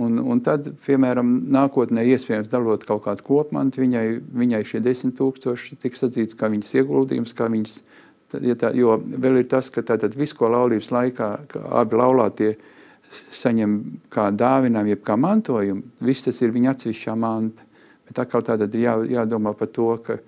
Un, 0.00 0.16
un 0.16 0.38
tad, 0.40 0.70
piemēram, 0.86 1.34
nākotnē 1.52 2.04
iespējams 2.14 2.48
dalot 2.48 2.84
kaut 2.88 3.02
kādu 3.04 3.24
kopmantu, 3.26 3.82
viņai, 3.82 4.06
viņai 4.40 4.62
šie 4.64 4.80
desmit 4.80 5.18
tūkstoši 5.18 5.76
tiks 5.82 6.06
atzīts 6.06 6.36
kā 6.38 6.48
viņas 6.52 6.70
ieguldījums, 6.80 7.34
kā 7.36 7.50
viņas, 7.52 7.74
ja 8.40 8.56
tā, 8.58 8.72
jo 8.76 8.96
vēl 9.02 9.42
ir 9.42 9.48
tas, 9.50 9.68
ka 9.72 9.84
tātad 9.86 10.16
visu, 10.16 10.36
ko 10.38 10.50
laulības 10.52 10.92
laikā 10.94 11.28
abi 11.80 11.98
laulātie 11.98 12.52
saņem 13.12 13.78
kā 14.12 14.30
dāvinājumu, 14.32 14.94
jeb 14.94 15.02
kā 15.04 15.18
mantojumu, 15.20 15.82
viss 16.00 16.24
tas 16.24 16.40
ir 16.40 16.54
viņa 16.54 16.72
atsevišķā 16.72 17.16
manta. 17.18 17.66
Bet 18.08 18.22
atkal 18.24 18.44
tātad 18.46 18.72
ir 18.74 18.86
jā, 18.86 18.94
jādomā 19.20 19.52
par 19.56 19.68
to, 19.72 19.90
ka 20.04 20.18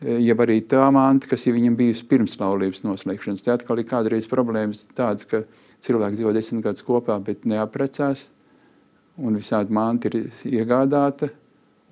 jeb 0.00 0.40
arī 0.40 0.60
tā 0.64 0.86
manta, 0.94 1.28
kas 1.28 1.44
ir 1.46 1.56
viņam 1.56 1.76
bijusi 1.76 2.06
pirms 2.08 2.38
laulības 2.40 2.84
noslēgšanas. 2.86 3.44
Te 3.44 3.52
atkal 3.52 3.82
ir 3.82 3.88
kādreiz 3.90 4.28
problēmas 4.30 4.86
tādas, 4.96 5.26
ka 5.28 5.42
cilvēki 5.84 6.20
dzīvo 6.20 6.32
desmit 6.36 6.64
gadus 6.64 6.86
kopā, 6.86 7.18
bet 7.24 7.44
neaprecās, 7.48 8.28
un 9.20 9.36
visādi 9.36 9.74
manti 9.76 10.08
ir 10.08 10.16
iegādāta, 10.48 11.28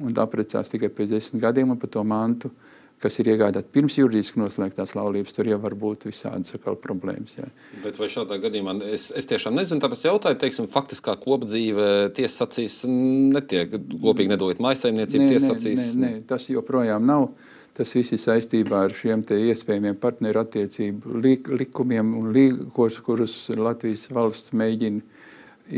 un 0.01 0.17
apprecās 0.23 0.73
tikai 0.73 0.91
pēc 0.95 1.13
desmit 1.17 1.43
gadiem, 1.43 1.75
un 1.75 1.81
par 1.81 1.93
to 1.93 2.05
mantu, 2.07 2.53
kas 3.03 3.19
ir 3.23 3.31
iegādāta 3.33 3.71
pirms 3.73 3.97
juridiski 3.99 4.41
noslēgtās 4.41 4.95
laulības, 4.99 5.35
tur 5.37 5.51
jau 5.51 5.59
var 5.63 5.77
būt 5.79 6.09
visādas 6.09 6.55
problēmas. 6.83 7.37
Jā. 7.39 7.49
Bet 7.85 7.99
vai 8.01 8.09
šādā 8.11 8.41
gadījumā, 8.43 8.79
es, 8.91 9.09
es 9.17 9.29
tiešām 9.31 9.59
nezinu, 9.59 9.83
tāpēc 9.85 10.07
jautāju, 10.09 10.41
teiksim, 10.43 10.71
faktiskā 10.73 11.15
kopdzīve 11.23 11.91
tiesas 12.17 12.49
acīs 12.49 12.81
netiek 12.89 13.77
kopīgi 13.77 14.33
nedalīt 14.35 14.63
maisaimniecību 14.65 15.29
tiesas 15.31 15.55
acīs? 15.55 15.93
Nē, 15.95 16.03
nē, 16.03 16.25
tas 16.31 16.49
joprojām 16.51 17.07
nav. 17.07 17.31
Tas 17.79 17.93
viss 17.95 18.11
ir 18.11 18.19
saistībā 18.19 18.81
ar 18.89 18.95
šiem 18.97 19.23
iespējamiem 19.23 20.01
partneru 20.03 20.41
attiecību 20.43 21.21
likumiem, 21.61 22.11
li, 22.35 22.49
kurus, 22.75 22.99
kurus 23.07 23.37
Latvijas 23.55 24.09
valsts 24.11 24.51
mēģina 24.51 25.05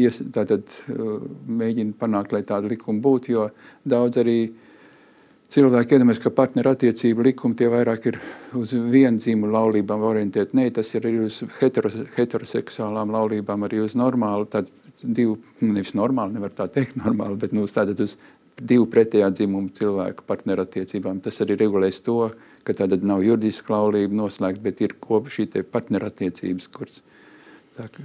ies, 0.00 0.22
tātad, 0.32 0.64
uh, 0.94 1.20
mēģina 1.60 1.92
panākt, 2.00 2.32
lai 2.32 2.40
tāda 2.48 2.70
likuma 2.72 3.02
būtu. 3.04 3.34
Jo 3.34 3.46
daudz 3.84 4.20
arī 4.22 4.38
cilvēki 5.50 5.96
iedomājas, 5.96 6.20
ka 6.22 6.32
partneru 6.34 6.72
attiecību 6.74 7.24
likumi 7.26 7.56
tie 7.58 7.68
vairāk 7.72 8.06
ir 8.10 8.18
uz 8.58 8.72
vienu 8.74 9.18
dzīmumu 9.18 9.50
laulībām 9.54 10.04
orientēti. 10.06 10.56
Nē, 10.58 10.68
tas 10.76 10.92
ir 10.94 11.06
arī 11.08 11.24
uz 11.26 11.40
heteros, 11.60 11.96
heteroseksuālām 12.16 13.12
laulībām, 13.14 13.66
arī 13.66 13.82
uz 13.84 13.96
normālu, 13.98 14.46
tādu 14.50 14.70
divu, 15.02 15.38
nu, 15.60 15.72
nevis 15.74 15.94
normālu, 15.98 16.36
nevar 16.36 16.54
tā 16.56 16.68
teikt, 16.70 16.98
normālu, 17.00 17.38
bet 17.40 17.56
nu, 17.56 17.66
tātad 17.70 18.02
uz 18.04 18.16
divu 18.60 18.86
pretējā 18.92 19.30
dzimuma 19.34 19.72
cilvēku 19.76 20.26
partneru 20.28 20.66
attiecībām. 20.66 21.22
Tas 21.24 21.40
arī 21.42 21.58
regulēs 21.60 22.02
to, 22.06 22.18
ka 22.66 22.76
tāda 22.76 23.00
nav 23.02 23.24
juridiska 23.24 23.74
laulība 23.74 24.22
noslēgta, 24.22 24.62
bet 24.64 24.82
ir 24.84 24.96
kopa 25.00 25.32
šī 25.32 25.48
partneru 25.72 26.10
attiecības, 26.10 26.70
kuras. 26.74 27.02
Tā, 27.76 27.88
ka, 27.88 28.04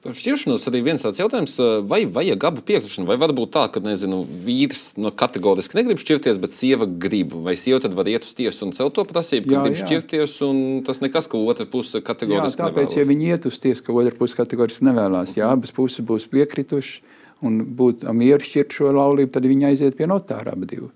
Par 0.00 0.14
šķiršanos 0.16 0.62
arī 0.70 0.80
viens 0.80 1.02
tāds 1.04 1.18
jautājums, 1.20 1.58
vai 1.84 2.06
vajag 2.08 2.44
abu 2.48 2.62
piekrišanu, 2.64 3.04
vai 3.10 3.18
var 3.20 3.34
būt 3.36 3.50
tā, 3.52 3.66
ka 3.68 3.82
nezinu, 3.84 4.22
vīrs 4.46 4.86
no 4.96 5.10
kategoriski 5.12 5.76
negrib 5.76 6.00
šķirties, 6.00 6.38
bet 6.40 6.54
sieva 6.54 6.88
grib, 6.88 7.34
vai 7.44 7.52
sieva 7.60 7.82
tad 7.84 7.92
var 7.98 8.08
iet 8.08 8.24
uz 8.24 8.32
tiesu 8.38 8.64
un 8.64 8.72
celt 8.76 8.96
to 8.96 9.04
prasību, 9.04 9.50
ka 9.50 9.66
grib 9.66 9.76
šķirties, 9.76 10.38
un 10.46 10.62
tas 10.86 11.02
nekas, 11.04 11.28
ka 11.28 11.36
otra 11.36 11.68
puse 11.68 12.00
kategoriski 12.00 12.56
jā, 12.56 12.70
tāpēc, 12.70 12.80
nevēlas. 12.80 12.96
ja 12.96 13.10
viņi 13.12 13.28
iet 13.34 13.50
uz 13.50 13.60
tiesu, 13.60 13.84
ka 13.84 13.98
otra 14.00 14.16
puse 14.16 14.40
kategoriski 14.40 14.88
nevēlas, 14.88 15.36
ja 15.36 15.52
abas 15.52 15.76
puses 15.76 16.00
būs 16.08 16.30
piekrituši 16.32 17.04
un 17.44 17.60
būtu 17.76 18.16
mieru 18.16 18.48
šķirt 18.48 18.80
šo 18.80 18.94
laulību, 18.96 19.34
tad 19.36 19.52
viņi 19.52 19.68
aiziet 19.68 20.00
pie 20.00 20.08
notāra 20.08 20.56
abi 20.56 20.70
divi. 20.72 20.88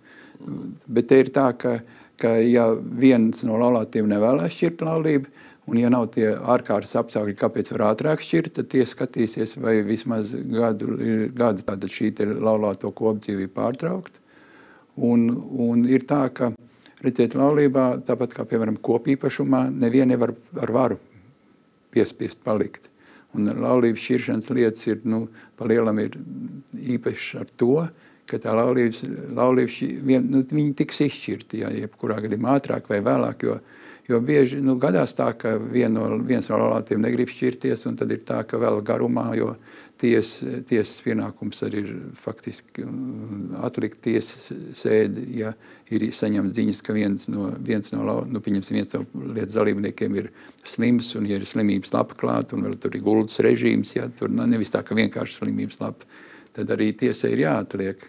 Bet 0.88 1.12
te 1.12 1.20
ir 1.20 1.28
tā, 1.34 1.50
ka, 1.60 1.76
ka 2.20 2.38
ja 2.40 2.70
viens 2.72 3.44
no 3.44 3.60
laulātiem 3.60 4.08
nevēlas 4.08 4.56
šķirt 4.56 4.88
laulību, 4.88 5.44
Un, 5.64 5.78
ja 5.80 5.88
nav 5.88 6.10
tie 6.12 6.26
ārkārtas 6.34 6.92
apstākļi, 7.00 7.38
kāpēc 7.40 7.70
var 7.72 7.86
ātrāk 7.86 8.20
šķirt, 8.20 8.52
tad 8.58 8.68
tie 8.74 8.84
skatīsies, 8.84 9.56
vai 9.56 9.78
vismaz 9.86 10.34
gadu, 10.36 10.98
gadu 11.32 11.88
šī 11.88 12.10
laulāto 12.36 12.90
kopdzīvi 12.92 13.48
pārtraukt. 13.54 14.20
Un, 15.00 15.24
un 15.64 15.86
ir 15.88 16.04
tā, 16.06 16.26
ka 16.36 16.52
redziet, 17.04 17.36
laulībā, 17.38 17.86
tāpat 18.06 18.36
kā 18.36 18.44
piemēram 18.48 18.76
kopīpašumā, 18.84 19.66
nevienu 19.72 20.12
nevar 20.12 20.34
ar 20.60 20.72
varu 20.74 21.00
piespiest 21.94 22.44
palikt. 22.44 22.90
Un 23.34 23.48
laulības 23.48 24.02
šķiršanas 24.04 24.50
lietas 24.54 24.84
ir, 24.86 25.00
nu, 25.08 25.24
pa 25.58 25.66
lielam 25.66 25.98
ir 26.02 26.14
īpašs 26.94 27.30
ar 27.40 27.48
to, 27.58 27.86
ka 28.30 28.38
tā 28.40 28.54
laulības, 28.56 29.02
laulības 29.36 29.78
vien, 30.06 30.28
nu, 30.30 30.44
viņi 30.48 30.76
tiks 30.78 31.02
izšķirti, 31.08 31.64
ja 31.64 31.72
jebkurā 31.74 32.20
gadījumā 32.24 32.54
ātrāk 32.58 32.88
vai 32.92 33.00
vēlāk, 33.04 33.44
jo, 33.48 33.58
Jo 34.04 34.18
bieži 34.20 34.58
nu, 34.60 34.74
gadās 34.76 35.14
tā, 35.16 35.30
ka 35.32 35.54
vien 35.56 35.94
no, 35.96 36.04
viens 36.28 36.50
no 36.50 36.58
laulātiem 36.60 37.00
negrib 37.00 37.30
šķirties, 37.32 37.86
un 37.88 37.94
tad 37.96 38.10
ir 38.12 38.20
tā, 38.28 38.42
ka 38.44 38.58
vēl 38.60 38.82
garumā, 38.84 39.30
jo 39.38 39.54
ties, 40.00 40.34
tiesas 40.68 40.98
pienākums 41.06 41.62
arī 41.64 41.80
ir 41.86 41.94
faktiski 42.20 42.84
atlikt 43.64 44.02
tiesas 44.04 44.50
sēdi, 44.76 45.24
ja 45.40 45.54
ir 45.88 46.04
saņemts 46.12 46.56
ziņas, 46.58 46.82
ka 46.84 46.96
viens 46.96 47.24
no, 47.32 47.48
viens 47.64 47.88
no, 47.94 48.18
nu, 48.28 48.42
viens 48.44 48.68
no 48.74 49.04
lietas 49.38 49.56
dalībniekiem 49.56 50.18
ir 50.20 50.28
slims, 50.68 51.14
un 51.16 51.30
ja 51.30 51.38
ir 51.40 51.48
slimības 51.48 51.94
lapa 51.96 52.18
klāt, 52.20 52.52
un 52.52 52.66
vēl 52.66 52.76
tur 52.82 52.98
ir 52.98 53.04
guldas 53.06 53.40
režīms, 53.44 53.94
ja 53.96 54.10
tur 54.12 54.28
nevis 54.28 54.74
tā, 54.74 54.82
ka 54.84 54.98
vienkārši 54.98 55.40
slimības 55.40 55.80
lapa, 55.80 56.10
tad 56.58 56.76
arī 56.76 56.90
tiesai 56.92 57.32
ir 57.32 57.46
jāatliek. 57.46 58.04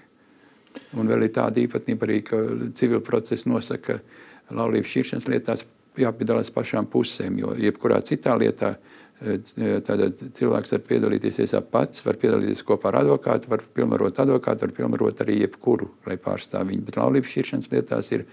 Un 1.00 1.08
vēl 1.08 1.30
ir 1.30 1.32
tāda 1.32 1.64
īpatnība 1.64 2.04
arī, 2.04 2.20
ka 2.28 2.42
civil 2.76 3.00
process 3.00 3.48
nosaka, 3.48 4.02
ka 4.02 4.56
laulības 4.60 4.92
šķiršanas 4.92 5.32
lietās 5.32 5.64
jāpiedalās 6.00 6.52
pašām 6.54 6.88
pusēm. 6.92 7.40
Jo 7.42 7.54
jebkurā 7.60 8.02
citā 8.06 8.36
lietā 8.40 8.76
eh, 8.76 9.40
tātad 9.86 10.20
cilvēks 10.38 10.76
var 10.76 10.84
piedalīties 10.90 11.56
pats, 11.72 12.04
var 12.06 12.20
piedalīties 12.22 12.64
kopā 12.68 12.92
ar 12.92 13.02
advokātu, 13.04 13.52
var 13.52 13.64
pilnvarot 13.76 14.20
advokātu, 14.24 14.68
var 14.68 14.76
pilnvarot 14.80 15.24
arī 15.26 15.42
jebkuru, 15.44 15.92
lai 16.08 16.18
pārstāv 16.22 16.70
viņu. 16.72 16.86
Bet 16.88 17.00
laulības 17.02 17.32
šķiršanas 17.32 17.72
lietās 17.74 18.12
ir 18.16 18.26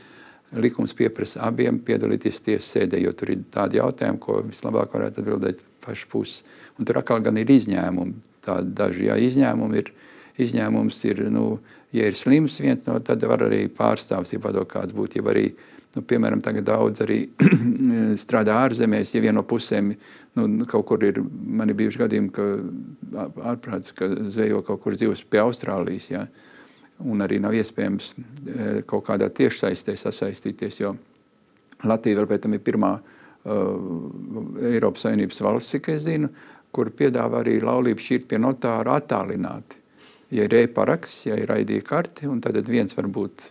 likums 0.52 0.92
pieprasa 0.96 1.46
abiem 1.46 1.78
piedalīties 1.80 2.42
tiesas 2.44 2.70
sēdē, 2.74 3.00
jo 3.00 3.12
tur 3.16 3.32
ir 3.32 3.44
tādi 3.52 3.80
jautājumi, 3.80 4.20
ko 4.20 4.42
vislabāk 4.44 4.92
varētu 4.92 5.22
atbildēt 5.22 5.62
pašas 5.84 6.08
puses. 6.12 6.42
Un 6.78 6.88
tur 6.88 7.00
atkal 7.00 7.22
gan 7.24 7.38
ir 7.40 7.50
izņēmumi. 7.50 8.18
Tādi 8.44 8.74
daži 8.76 9.08
jā, 9.08 9.18
izņēmumi 9.28 9.82
ir. 9.82 9.92
Izņēmums 10.42 10.96
ir, 11.04 11.18
nu, 11.28 11.58
ja 11.92 12.06
ir 12.08 12.16
slims 12.16 12.54
viens 12.62 12.86
no, 12.86 12.94
tad 13.04 13.20
var 13.28 13.44
arī 13.44 13.66
pārstāvs, 13.68 14.32
ja 14.32 14.40
advokāts 14.48 14.94
būt, 14.96 15.18
ja 15.18 15.24
arī 15.28 15.50
Nu, 15.92 16.00
piemēram, 16.08 16.40
tagad 16.40 16.64
daudz 16.64 17.02
arī 17.04 17.18
strādā 18.22 18.56
ārzemēs, 18.64 19.12
ja 19.12 19.20
viena 19.20 19.40
no 19.40 19.44
pusēm 19.48 19.90
nu, 20.38 20.46
kaut 20.70 20.86
kur 20.88 21.04
ir, 21.04 21.20
man 21.20 21.68
ir 21.68 21.76
bijuši 21.76 22.00
gadījumi, 22.00 22.30
ka 22.32 22.46
ārprāts, 23.52 23.92
ka 23.96 24.08
zvejo 24.32 24.62
kaut 24.64 24.80
kur 24.84 24.96
dzīvos 24.96 25.24
pie 25.28 25.42
Austrālijas, 25.42 26.08
ja, 26.14 26.24
un 27.04 27.20
arī 27.24 27.42
nav 27.42 27.52
iespējams 27.58 28.12
e, 28.14 28.70
kaut 28.88 29.04
kādā 29.10 29.28
tiešsaistē 29.36 29.98
sasaistīties, 30.00 30.80
jo 30.80 30.94
Latvija 31.84 32.24
pēc 32.30 32.44
tam 32.44 32.54
ir 32.54 32.62
pirmā 32.62 32.92
uh, 32.94 33.06
Eiropas 34.70 35.02
Savienības 35.02 35.40
valsts, 35.42 35.74
cik 35.74 35.88
es 35.96 36.04
zinu, 36.06 36.30
kur 36.72 36.92
piedāvā 36.94 37.42
arī 37.42 37.56
laulību 37.62 38.00
šķirt 38.00 38.28
pie 38.30 38.38
notāra 38.40 39.00
attālināti. 39.00 39.80
Ja 40.32 40.46
ir 40.46 40.54
e-paraksts, 40.62 41.26
ja 41.26 41.36
ir 41.36 41.50
ID 41.52 41.82
karte, 41.84 42.28
un 42.30 42.40
tad 42.40 42.56
viens 42.70 42.94
var 42.96 43.10
būt 43.12 43.42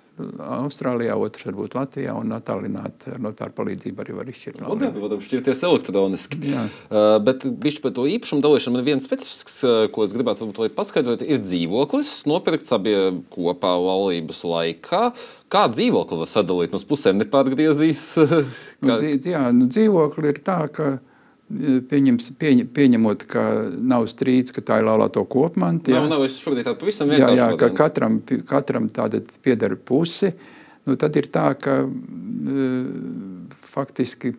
Austrālijā, 0.41 1.15
otrs 1.19 1.45
varbūt 1.47 1.75
Latvijā, 1.77 2.13
un 2.17 2.33
attālināti 2.35 3.13
ar 3.13 3.21
notāru 3.23 3.55
palīdzību 3.57 4.03
arī 4.03 4.15
var 4.17 4.31
izšķirt. 4.31 4.61
Protams, 4.61 5.27
šķirties 5.27 5.63
elektroniski. 5.67 6.39
Jā. 6.51 6.65
Uh, 6.89 7.15
bet 7.23 7.45
bišķi 7.63 7.83
par 7.83 7.95
to 7.97 8.07
īpašumu 8.09 8.45
dalīšanu 8.45 8.77
man 8.77 8.87
viens 8.87 9.05
specifisks, 9.07 9.59
uh, 9.67 9.83
ko 9.93 10.05
es 10.07 10.15
gribētu 10.15 10.47
varbūt 10.47 10.77
paskaidrot, 10.77 11.25
ir 11.25 11.43
dzīvoklis, 11.43 12.13
nopirkts 12.29 12.75
abiem 12.77 13.21
kopā 13.33 13.75
laulības 13.81 14.43
laikā. 14.47 15.03
Kā 15.51 15.67
dzīvokli 15.71 16.21
var 16.21 16.31
sadalīt 16.31 16.75
no 16.75 16.81
pusēm 16.87 17.19
nepārgriezīs? 17.21 18.05
Nu, 18.21 18.43
kā... 18.85 18.93
Nu, 18.93 18.99
dzīv, 19.01 19.31
jā, 19.33 19.45
nu, 19.55 19.69
dzīvokli 19.71 20.31
ir 20.31 20.43
tā, 20.45 20.61
ka 20.71 20.93
Pieņems, 21.91 22.29
pieņ, 22.39 22.61
pieņemot, 22.75 23.25
ka 23.29 23.43
nav 23.75 24.05
strīds, 24.11 24.53
ka 24.55 24.63
tā 24.65 24.79
ir 24.79 24.87
laulāto 24.87 25.23
kopmanta. 25.27 25.91
Jā, 25.91 26.03
nav, 26.05 26.13
nav 26.13 26.27
šobrīd 26.31 26.63
tāda 26.67 26.79
pavisam 26.79 27.11
vienkārša. 27.11 27.35
Jā, 27.35 27.49
jā 27.49 27.57
ka 27.59 27.71
katram, 27.75 28.21
katram 28.47 28.87
tāda 28.93 29.19
pieder 29.43 29.75
pusi. 29.75 30.31
Nu, 30.87 30.95
tad 30.97 31.17
ir 31.19 31.27
tā, 31.33 31.49
ka 31.61 31.81
faktiski 33.73 34.33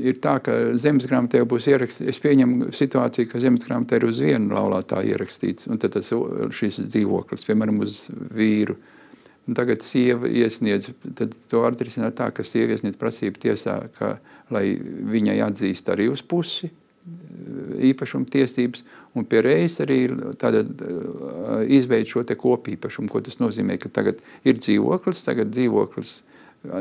ir 0.00 0.18
tā, 0.24 0.36
ka 0.44 0.54
zemesgrāmatā 0.80 1.40
jau 1.40 1.48
būs 1.50 1.68
ierakstīts. 1.70 2.08
Es 2.12 2.20
pieņemu 2.22 2.70
situāciju, 2.76 3.28
ka 3.30 3.40
zemesgrāmatā 3.42 3.98
ir 3.98 4.06
uz 4.08 4.20
vienu 4.24 4.56
laulātāju 4.56 5.12
ierakstīts, 5.12 5.68
un 5.70 5.80
tad 5.82 5.96
tas 5.96 6.12
šis 6.56 6.80
dzīvoklis, 6.86 7.44
piemēram, 7.48 7.82
uz 7.84 8.04
vīru. 8.36 8.78
Tagad 9.54 9.84
sieva 9.86 10.26
iesniedz, 10.26 10.90
tad 11.14 11.36
to 11.46 11.60
var 11.62 11.76
atrisināt 11.76 12.16
tā, 12.18 12.32
ka 12.34 12.42
sieva 12.42 12.74
iesniedz 12.74 12.98
prasību 12.98 13.38
tiesā, 13.44 13.76
ka, 13.94 14.16
lai 14.50 14.72
viņai 14.74 15.38
atzīst 15.46 15.92
arī 15.92 16.08
uz 16.10 16.24
pusi 16.26 16.72
īpašuma 17.86 18.26
tiesības, 18.30 18.82
un 19.14 19.26
pie 19.30 19.42
reizes 19.46 19.84
arī 19.84 20.00
izveid 21.70 22.10
šo 22.10 22.24
kopīpašumu, 22.26 23.10
ko 23.12 23.22
tas 23.22 23.38
nozīmē, 23.38 23.78
ka 23.78 23.92
tagad 23.92 24.18
ir 24.42 24.58
dzīvoklis, 24.58 25.22
tagad 25.28 25.54
dzīvoklis 25.54 26.16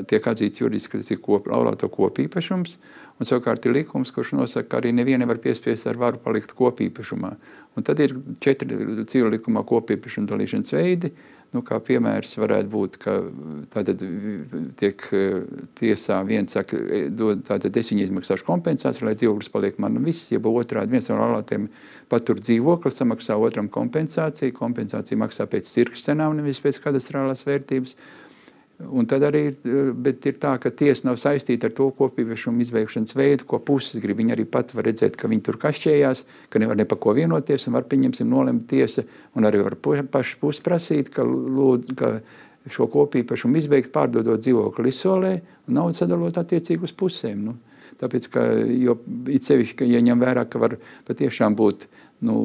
tiek 0.10 0.26
atzīts 0.26 0.62
juridiski, 0.62 0.96
ka 0.96 1.02
tas 1.04 1.12
ir 1.14 1.22
kop, 1.22 1.48
laulāto 1.52 1.90
kopīpašums. 1.92 2.78
Un 3.20 3.28
savukārt 3.28 3.66
ir 3.68 3.76
likums, 3.76 4.12
kurš 4.12 4.34
nosaka, 4.36 4.68
ka 4.72 4.80
arī 4.82 4.92
nevienu 4.96 5.24
nevar 5.24 5.40
piespiest 5.44 5.88
ar 5.88 6.00
varu 6.00 6.20
palikt 6.24 6.56
kopīpašumā. 6.58 7.32
Un 7.78 7.86
tad 7.86 8.02
ir 8.04 8.16
četri 8.44 9.06
civil 9.12 9.32
likumā 9.36 9.64
kopīpašuma 9.68 10.32
dalīšanas 10.32 10.74
veidi. 10.76 11.14
Nu, 11.56 11.62
kā 11.64 11.78
piemērs 11.80 12.34
varētu 12.36 12.68
būt, 12.68 12.96
ka 13.00 13.14
tātad 13.72 14.02
tiek 14.80 15.04
tiesā 15.80 16.18
viens 16.28 16.52
saka, 16.52 16.80
dod 17.16 17.46
tātad 17.48 17.78
es 17.80 17.92
viņu 17.94 18.10
izmaksāšu 18.10 18.44
kompensāciju, 18.48 19.08
lai 19.08 19.14
dzīvoklis 19.16 19.52
paliek 19.54 19.80
man 19.80 20.02
viss, 20.04 20.34
jeb 20.34 20.50
otrādi 20.52 20.98
viens 20.98 21.08
no 21.08 21.22
laulātiem 21.22 21.70
patur 22.12 22.42
dzīvokli, 22.44 22.92
samaksā 22.92 23.38
otram 23.40 23.70
kompensāciju, 23.72 24.58
kompensācija 24.58 25.22
maksā 25.22 25.48
pēc 25.48 25.72
cirkas 25.72 26.04
cenām, 26.10 26.36
nevis 26.36 26.60
pēc 26.66 26.82
kadastrālās 26.84 27.46
vērtības. 27.48 27.96
Un 28.76 29.08
tad 29.08 29.24
arī 29.24 29.46
ir 29.56 30.38
tā, 30.42 30.52
ka 30.60 30.70
tiesa 30.76 31.08
nav 31.08 31.16
saistīta 31.22 31.70
ar 31.70 31.74
to 31.78 31.86
kopīpašumu 31.96 32.60
izveikšanas 32.66 33.16
veidu, 33.16 33.46
ko 33.48 33.62
puses 33.64 34.02
grib. 34.04 34.20
Viņi 34.20 34.36
arī 34.36 34.44
pat 34.52 34.74
var 34.76 34.90
redzēt, 34.90 35.16
ka 35.16 35.30
viņi 35.32 35.46
tur 35.48 35.60
kašķējās, 35.62 36.26
ka 36.52 36.60
nevar 36.60 36.76
ne 36.76 36.88
par 36.90 37.00
ko 37.00 37.14
vienoties, 37.16 37.70
un 37.70 37.78
var 37.78 37.88
pieņemsim 37.88 38.28
nolemt 38.28 38.68
tiesa, 38.68 39.06
un 39.40 39.48
arī 39.48 39.64
var 39.64 39.78
paši 39.80 40.36
puses 40.42 40.60
prasīt, 40.66 41.14
ka, 41.16 41.24
lūdzu, 41.24 41.96
ka 41.96 42.12
šo 42.72 42.90
kopīpašumu 42.92 43.62
izbeigt, 43.62 43.94
pārdodot 43.96 44.44
dzīvokli 44.44 44.92
izsolē 44.92 45.34
un 45.70 45.80
naudu 45.80 46.02
sadalot 46.02 46.36
attiecīgi 46.42 46.84
uz 46.84 46.94
pusēm. 47.00 47.48
Nu, 47.48 47.56
tāpēc, 48.02 48.28
ka, 48.34 48.44
jo 48.76 48.98
it 49.32 49.48
sevišķi, 49.48 49.78
ka, 49.80 49.88
ja 49.88 50.02
ņem 50.04 50.24
vērā, 50.24 50.48
ka 50.50 50.60
var 50.60 50.76
patiešām 51.08 51.56
būt 51.56 51.88
nu, 52.28 52.42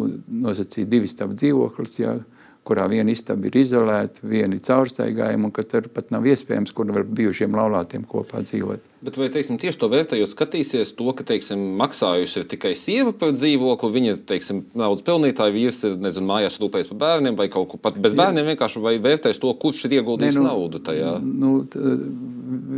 nosacīt 0.46 0.90
divi 0.90 1.10
stāvu 1.10 1.34
dzīvoklis, 1.40 1.98
ja, 2.04 2.20
kurā 2.66 2.84
viena 2.90 3.12
istaba 3.12 3.48
ir 3.48 3.56
izolēta, 3.56 4.22
viena 4.26 4.56
ir 4.56 4.62
caurstaigājuma, 4.64 5.48
un 5.48 5.54
ka 5.54 5.64
tur 5.66 5.88
pat 5.92 6.10
nav 6.12 6.26
iespējams, 6.28 6.72
kur 6.76 6.90
var 6.92 7.06
bijušiem 7.08 7.56
laulātiem 7.56 8.04
kopā 8.08 8.42
dzīvot. 8.44 8.84
Bet 9.00 9.16
vai 9.16 9.30
teiksim, 9.32 9.56
tieši 9.60 9.80
to 9.80 9.88
vērtējot, 9.88 10.28
skatīsies 10.34 10.92
to, 10.98 11.06
ka 11.16 11.24
teiksim, 11.30 11.62
maksājusi 11.80 12.42
ir 12.42 12.48
tikai 12.50 12.74
sieva 12.76 13.14
par 13.16 13.32
dzīvokli, 13.32 13.92
viņa 13.94 14.16
teiksim, 14.28 14.66
naudas 14.76 15.06
pelnītāja, 15.06 15.54
vīrs 15.54 15.80
ir 15.88 15.96
nezinu, 16.04 16.28
mājās 16.28 16.58
rūpējas 16.60 16.90
par 16.92 17.00
bērniem 17.06 17.38
vai 17.38 17.48
kaut 17.52 17.70
ko 17.72 17.80
pat 17.80 17.96
bez 17.96 18.16
bērniem, 18.18 18.52
vienkārši 18.52 18.84
vai 18.84 18.98
vērtēs 19.00 19.40
to, 19.40 19.54
kurš 19.62 19.86
ir 19.88 19.96
ieguldījis 20.02 20.36
nu, 20.36 20.44
naudu 20.50 20.82
tajā? 20.84 21.14
Nu, 21.24 21.54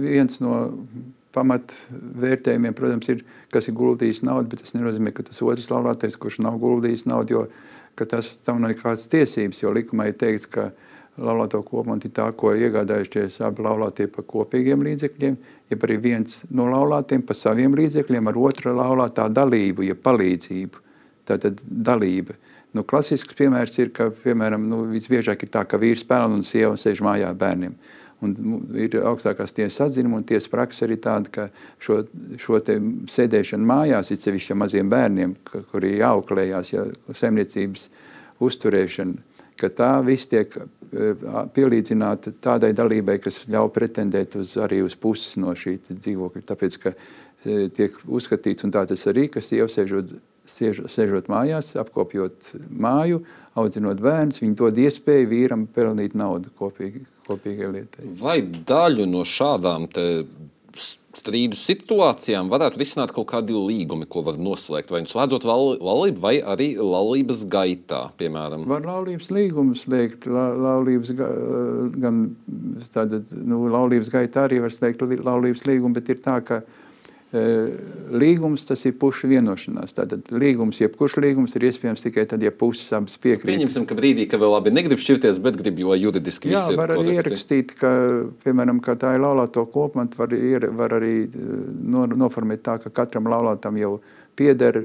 viens 0.06 0.38
no 0.44 0.60
pamatvērtējumiem, 1.34 2.74
protams, 2.76 3.10
ir, 3.10 3.26
kas 3.52 3.66
ir 3.66 3.76
guldījis 3.76 4.22
naudu, 4.26 4.52
bet 4.52 4.62
tas 4.62 4.76
nenozīmē, 4.76 5.10
ka 5.16 5.26
tas 5.26 5.42
otrs 5.42 5.70
laulātais, 5.72 6.18
kurš 6.20 6.38
nav 6.44 6.58
guldījis 6.62 7.06
naudu, 7.10 7.34
jo 7.34 7.44
ka 7.98 8.06
tas 8.08 8.36
tam 8.44 8.62
nav 8.62 8.72
nekādas 8.72 9.08
tiesības, 9.12 9.62
jo 9.62 9.72
likumā 9.74 10.08
ir 10.10 10.18
teikts, 10.20 10.48
ka 10.50 10.70
laulāto 11.20 11.60
komandu 11.66 12.08
ir 12.08 12.14
tā, 12.16 12.28
ko 12.36 12.54
iegādājušies 12.56 13.40
abi 13.44 13.64
laulātie 13.66 14.06
par 14.12 14.24
kopīgiem 14.28 14.84
līdzekļiem, 14.86 15.36
ja 15.70 15.80
arī 15.88 15.98
viens 16.00 16.40
no 16.50 16.68
laulātiem 16.72 17.24
par 17.28 17.36
saviem 17.36 17.76
līdzekļiem 17.76 18.30
ar 18.30 18.38
otra 18.40 18.72
laulātā 18.76 19.28
dalību, 19.28 19.84
ja 19.90 19.98
palīdzību, 19.98 20.82
tātad 21.28 21.60
dalība. 21.62 22.38
Nu, 22.72 22.86
klasisks 22.88 23.36
piemērs 23.36 23.76
ir, 23.82 23.90
ka, 23.92 24.08
piemēram, 24.22 24.64
nu, 24.68 24.86
visbiežāk 24.88 25.44
ir 25.44 25.52
tā, 25.52 25.66
ka 25.68 25.80
vīrs 25.80 26.06
pelna 26.08 26.38
un 26.38 26.46
sieva 26.46 26.78
sēž 26.80 27.02
mājā 27.04 27.28
bērniem. 27.36 27.76
Un 28.22 28.36
ir 28.78 28.94
augstākās 29.02 29.54
tiesas 29.56 29.80
atzinuma, 29.88 30.20
un 30.20 30.26
tiesas 30.28 30.50
praksa 30.50 30.86
arī 30.86 30.98
tāda, 31.02 31.30
ka 31.32 31.48
šo, 31.82 32.02
šo 32.38 32.60
sēdēšanu 33.10 33.66
mājās, 33.66 34.12
it 34.14 34.22
sevišķi 34.22 34.56
maziem 34.58 34.92
bērniem, 34.92 35.34
kuri 35.72 35.96
jāauklējās, 35.98 36.70
ja 36.70 36.86
saimniecības 37.18 37.88
uzturēšana, 38.42 39.18
ka 39.58 39.70
tā 39.74 39.90
viss 40.06 40.30
tiek 40.30 40.54
pielīdzināta 41.56 42.34
tādai 42.44 42.72
dalībai, 42.76 43.18
kas 43.24 43.42
ļauj 43.50 43.70
pretendēt 43.74 44.36
uz, 44.40 44.54
arī 44.60 44.82
uz 44.84 44.96
puses 44.98 45.38
no 45.40 45.54
šī 45.56 45.78
dzīvokļa. 45.88 46.44
Tāpēc, 46.50 46.78
ka 46.82 46.94
tiek 47.76 47.96
uzskatīts, 48.06 48.66
un 48.66 48.74
tā 48.74 48.84
tas 48.88 49.06
arī, 49.10 49.28
ka 49.32 49.42
sieva 49.44 49.68
sēžot, 49.72 50.12
sēžot, 50.48 50.90
sēžot 50.92 51.30
mājās, 51.32 51.72
apkopjot 51.80 52.52
māju, 52.70 53.22
audzinot 53.58 54.02
bērnus, 54.02 54.42
viņi 54.42 54.58
dod 54.58 54.78
iespēju 54.84 55.30
vīram 55.30 55.66
pelnīt 55.74 56.16
naudu 56.18 56.52
kopīgi, 56.58 57.04
kopīgai 57.32 57.74
lietai. 57.80 58.08
Vai 58.22 58.38
daļu 58.44 59.08
no 59.10 59.26
šādām 59.28 59.88
strīdu 61.22 61.56
situācijām 61.58 62.48
varētu 62.52 62.80
risināt 62.80 63.12
kaut 63.14 63.28
kādi 63.30 63.54
līgumi, 63.54 64.08
ko 64.10 64.22
var 64.26 64.38
noslēgt, 64.40 64.92
vai 64.92 65.02
nu 65.04 65.10
slēdzot 65.10 65.44
laulību, 65.46 66.22
vai 66.22 66.34
arī 66.40 66.72
laulības 66.80 67.44
gaitā, 67.52 68.06
piemēram? 68.20 68.64
Var 68.70 68.86
laulības 68.88 69.28
līgumu 69.34 69.76
slēgt, 69.78 70.26
la, 70.30 70.48
laulības, 70.56 71.12
gan 72.02 72.22
tātad, 72.94 73.28
nu, 73.36 73.66
laulības 73.72 74.12
gaitā 74.12 74.46
arī 74.48 74.62
var 74.64 74.72
slēgt 74.74 75.04
laulības 75.12 75.66
līgumu, 75.68 75.98
bet 75.98 76.14
ir 76.14 76.22
tā, 76.24 76.38
ka 76.46 76.62
Līgums 77.32 78.66
tas 78.68 78.82
ir 78.84 78.92
pušu 79.00 79.30
vienošanās. 79.30 79.94
Tātad 79.96 80.26
līgums, 80.36 80.82
jebkurš 80.82 81.14
līgums 81.24 81.56
ir 81.56 81.64
iespējams 81.70 82.04
tikai 82.04 82.26
tad, 82.28 82.42
ja 82.44 82.52
puses 82.52 82.90
abas 82.92 83.16
piekrīt. 83.16 83.48
Pieņemsim, 83.48 83.86
ka 83.88 83.96
brīdī, 83.96 84.26
ka 84.28 84.40
vēl 84.42 84.52
labi 84.52 84.72
negrib 84.74 85.00
šķirties, 85.00 85.40
bet 85.40 85.56
grib 85.56 85.80
jau 85.80 85.96
juridiski 85.96 86.52
Jā, 86.52 86.66
var 86.76 86.92
arī 86.92 87.16
ierakstīt, 87.16 87.72
ka, 87.80 87.92
piemēram, 88.44 88.82
ka 88.84 88.98
tā 89.00 89.14
ir 89.16 89.24
laulāto 89.24 89.64
kopmanta, 89.72 90.20
var, 90.20 90.36
var 90.76 90.98
arī 90.98 91.14
no, 91.32 92.04
noformēt 92.04 92.66
tā, 92.68 92.76
ka 92.84 92.92
katram 93.00 93.32
laulātam 93.32 93.80
jau 93.80 93.94
pieder 94.36 94.82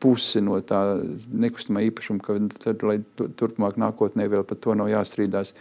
pusi 0.00 0.40
no 0.44 0.56
tā 0.64 0.80
nekustamā 1.28 1.84
īpašuma, 1.90 2.24
ka 2.24 2.38
tad, 2.62 2.88
lai 2.88 2.98
turpmāk 3.16 3.76
nākotnē 3.80 4.30
vēl 4.32 4.48
par 4.48 4.64
to 4.64 4.76
nav 4.80 4.88
jāstrīdās. 4.92 5.52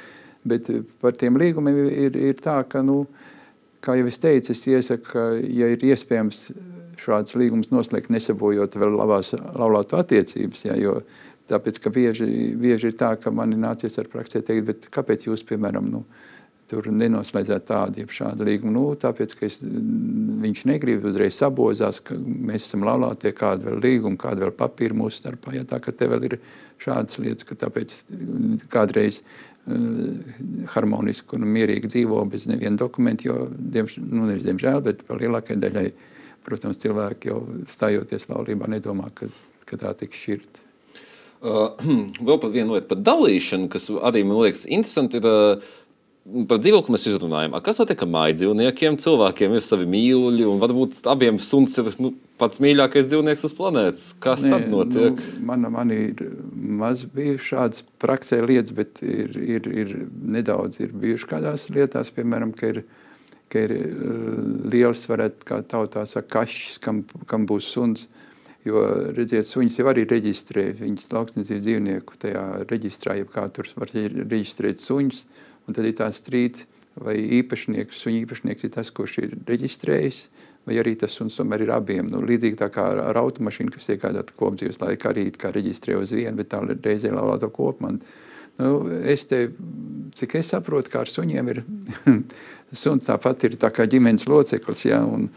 Bet 0.47 0.69
par 1.01 1.15
tiem 1.19 1.39
līgumiem 1.41 1.87
ir, 1.89 2.17
ir 2.31 2.39
tā, 2.39 2.61
ka, 2.69 2.83
nu, 2.85 3.03
kā 3.85 3.97
jau 3.99 4.07
es 4.09 4.19
teicu, 4.21 4.53
es 4.55 4.65
iesaku, 4.67 5.27
ja 5.53 5.69
ir 5.73 5.85
iespējams 5.85 6.47
šāds 6.99 7.35
līgums 7.37 7.71
noslēgt, 7.73 8.11
nesabojot 8.13 8.77
vēl 8.79 8.97
labās 8.97 9.33
laulātu 9.35 9.99
attiecības, 9.99 10.65
ja, 10.67 10.77
jo 10.79 10.99
tāpēc, 11.51 11.79
ka 11.83 11.91
bieži, 11.93 12.27
bieži 12.59 12.91
ir 12.91 12.99
tā, 12.99 13.15
ka 13.21 13.33
man 13.35 13.53
ir 13.53 13.61
nācies 13.61 13.99
ar 14.01 14.09
praksē 14.11 14.41
teikt, 14.45 14.89
kāpēc 14.93 15.27
jūs, 15.27 15.45
piemēram, 15.47 15.91
nu, 15.91 16.05
tur 16.69 16.87
nenoslēdzēt 16.89 17.67
tādu, 17.69 18.01
jeb 18.01 18.13
šādu 18.13 18.45
līgumu. 18.47 18.73
Nu, 18.73 18.83
tāpēc, 18.97 19.35
ka 19.37 19.45
es, 19.47 19.59
viņš 19.61 20.63
negrib 20.69 21.05
uzreiz 21.05 21.37
sabozās, 21.37 21.99
ka 22.05 22.17
mēs 22.17 22.65
esam 22.65 22.85
laulātie, 22.87 23.35
kāda 23.37 23.69
vēl 23.69 23.83
līguma, 23.83 24.17
kāda 24.21 24.47
vēl 24.47 24.55
papīra 24.57 24.97
mūsu 24.97 25.21
starpā. 25.21 25.53
Ja, 25.59 25.65
tā, 25.69 25.77
ka 25.83 25.93
te 25.93 26.09
vēl 26.09 26.25
ir 26.31 26.39
šādas 26.81 27.19
lietas, 27.21 27.45
ka 27.45 27.57
tāpēc 27.67 27.93
kādreiz 28.73 29.21
harmoniski 29.65 31.37
un 31.37 31.47
mierīgi 31.49 31.89
dzīvo 31.89 32.19
bez 32.29 32.45
neviena 32.49 32.77
dokumenta. 32.77 33.25
Jo, 33.29 33.37
diemž, 33.51 33.97
nu, 34.03 34.27
nevis, 34.27 34.45
diemžēl, 34.45 34.83
bet 34.85 35.01
lielākajai 35.09 35.61
daļai, 35.63 35.85
protams, 36.45 36.81
cilvēki 36.83 37.31
jau 37.31 37.39
stājoties 37.71 38.29
laulībā, 38.29 38.69
nedomā, 38.69 39.09
ka, 39.17 39.31
ka 39.65 39.79
tā 39.81 39.95
tiks 39.97 40.21
šķirta. 40.21 40.61
Uh, 41.45 41.73
vēl 42.27 42.39
par 42.41 42.53
vienu 42.53 42.77
lietu, 42.77 42.91
par 42.93 43.01
dalīšanu, 43.05 43.71
kas 43.73 43.89
arī 43.89 44.23
man 44.27 44.43
liekas 44.43 44.67
interesanti. 44.69 45.21
Ir, 45.21 45.29
uh, 45.29 45.81
Par 46.25 46.57
dzīvokli 46.57 46.95
mēs 46.95 47.03
izrunājām. 47.05 47.53
Kas 47.61 47.77
notiek 47.77 47.99
ar 48.01 48.09
māju 48.09 48.39
dzīvniekiem? 48.39 48.95
Cilvēkiem 48.97 49.51
ir 49.53 49.61
savi 49.61 49.85
mīļi, 49.85 50.47
un 50.49 50.61
varbūt 50.63 51.03
abiem 51.11 51.37
suns 51.37 51.77
ir 51.77 51.91
nu, 52.01 52.15
pats 52.41 52.57
mīļākais 52.63 53.05
dzīvnieks 53.11 53.45
uz 53.45 53.53
planētas. 53.53 54.07
Kas 54.23 54.41
Nē, 54.41 54.55
tad 54.55 54.65
notiek? 54.71 55.21
Nu, 55.21 55.43
man, 55.45 55.67
man 55.75 55.93
ir 55.93 56.23
maz 56.81 57.05
bijušas 57.13 57.51
šādas 57.51 57.85
praksē 58.01 58.41
lietas, 58.41 58.73
bet 58.73 59.03
ir, 59.05 59.37
ir, 59.37 59.69
ir 59.69 59.93
nedaudz 60.33 60.81
ir 60.81 60.97
bijušas 60.97 61.29
kādās 61.29 61.69
lietās, 61.69 62.09
piemēram, 62.17 62.57
ka 62.57 62.73
ir, 62.73 62.83
ka 63.53 63.67
ir 63.67 63.77
uh, 63.77 64.43
liels, 64.73 65.05
varētu, 65.13 65.45
kā 65.45 65.61
tautā 65.61 66.07
saka, 66.09 66.39
kašs, 66.39 66.79
kam, 66.81 67.05
kam 67.29 67.45
būs 67.45 67.69
suns. 67.77 68.09
Jo, 68.65 68.81
redziet, 69.13 69.45
suņus 69.45 69.75
jau 69.77 69.91
arī 69.91 70.07
reģistrē, 70.09 70.71
viņas 70.79 71.11
lauksniecības 71.13 71.65
dzīvnieku 71.67 72.15
tajā 72.17 72.45
reģistrā, 72.65 73.19
jeb 73.19 73.29
kā 73.29 73.45
tur 73.53 73.69
var 73.77 73.93
reģistrēt 73.93 74.81
suņus, 74.81 75.27
Un 75.65 75.73
tad 75.73 75.87
ir 75.87 75.95
tāds 75.97 76.21
strīds, 76.21 76.65
vai 76.95 77.17
īpašnieks, 77.41 77.99
suņa 77.99 78.23
īpašnieks 78.23 78.67
ir 78.67 78.73
tas, 78.75 78.91
kurš 78.95 79.17
ir 79.23 79.33
reģistrējis, 79.47 80.21
vai 80.65 80.77
arī 80.81 80.95
tas 80.99 81.13
suns 81.13 81.35
tomēr 81.37 81.65
ir 81.65 81.73
abiem. 81.75 82.07
Nu, 82.09 82.21
līdzīgi 82.25 82.57
tā 82.59 82.69
kā 82.73 82.87
ar 83.03 83.19
automašīnu, 83.21 83.73
kas 83.75 83.89
iegādāta 83.93 84.35
kopdzīves 84.37 84.79
laikā, 84.81 85.11
arī 85.11 85.27
kā 85.35 85.51
reģistrē 85.53 85.97
uz 85.99 86.13
vienu, 86.15 86.37
bet 86.39 86.53
tā 86.53 86.61
reizē 86.63 87.11
laulāto 87.13 87.51
kopmanu. 87.53 88.01
Nu, 88.61 88.69
es 89.03 89.27
te, 89.27 89.49
cik 90.15 90.37
es 90.39 90.53
saprotu, 90.53 90.93
kā 90.93 91.03
ar 91.03 91.11
suņiem 91.11 91.51
ir, 91.51 91.61
suns 92.85 93.09
tāpat 93.09 93.49
ir 93.49 93.59
tā 93.61 93.69
kā 93.75 93.85
ģimenes 93.91 94.25
loceklis, 94.31 94.85
ja, 94.87 95.01
un, 95.03 95.27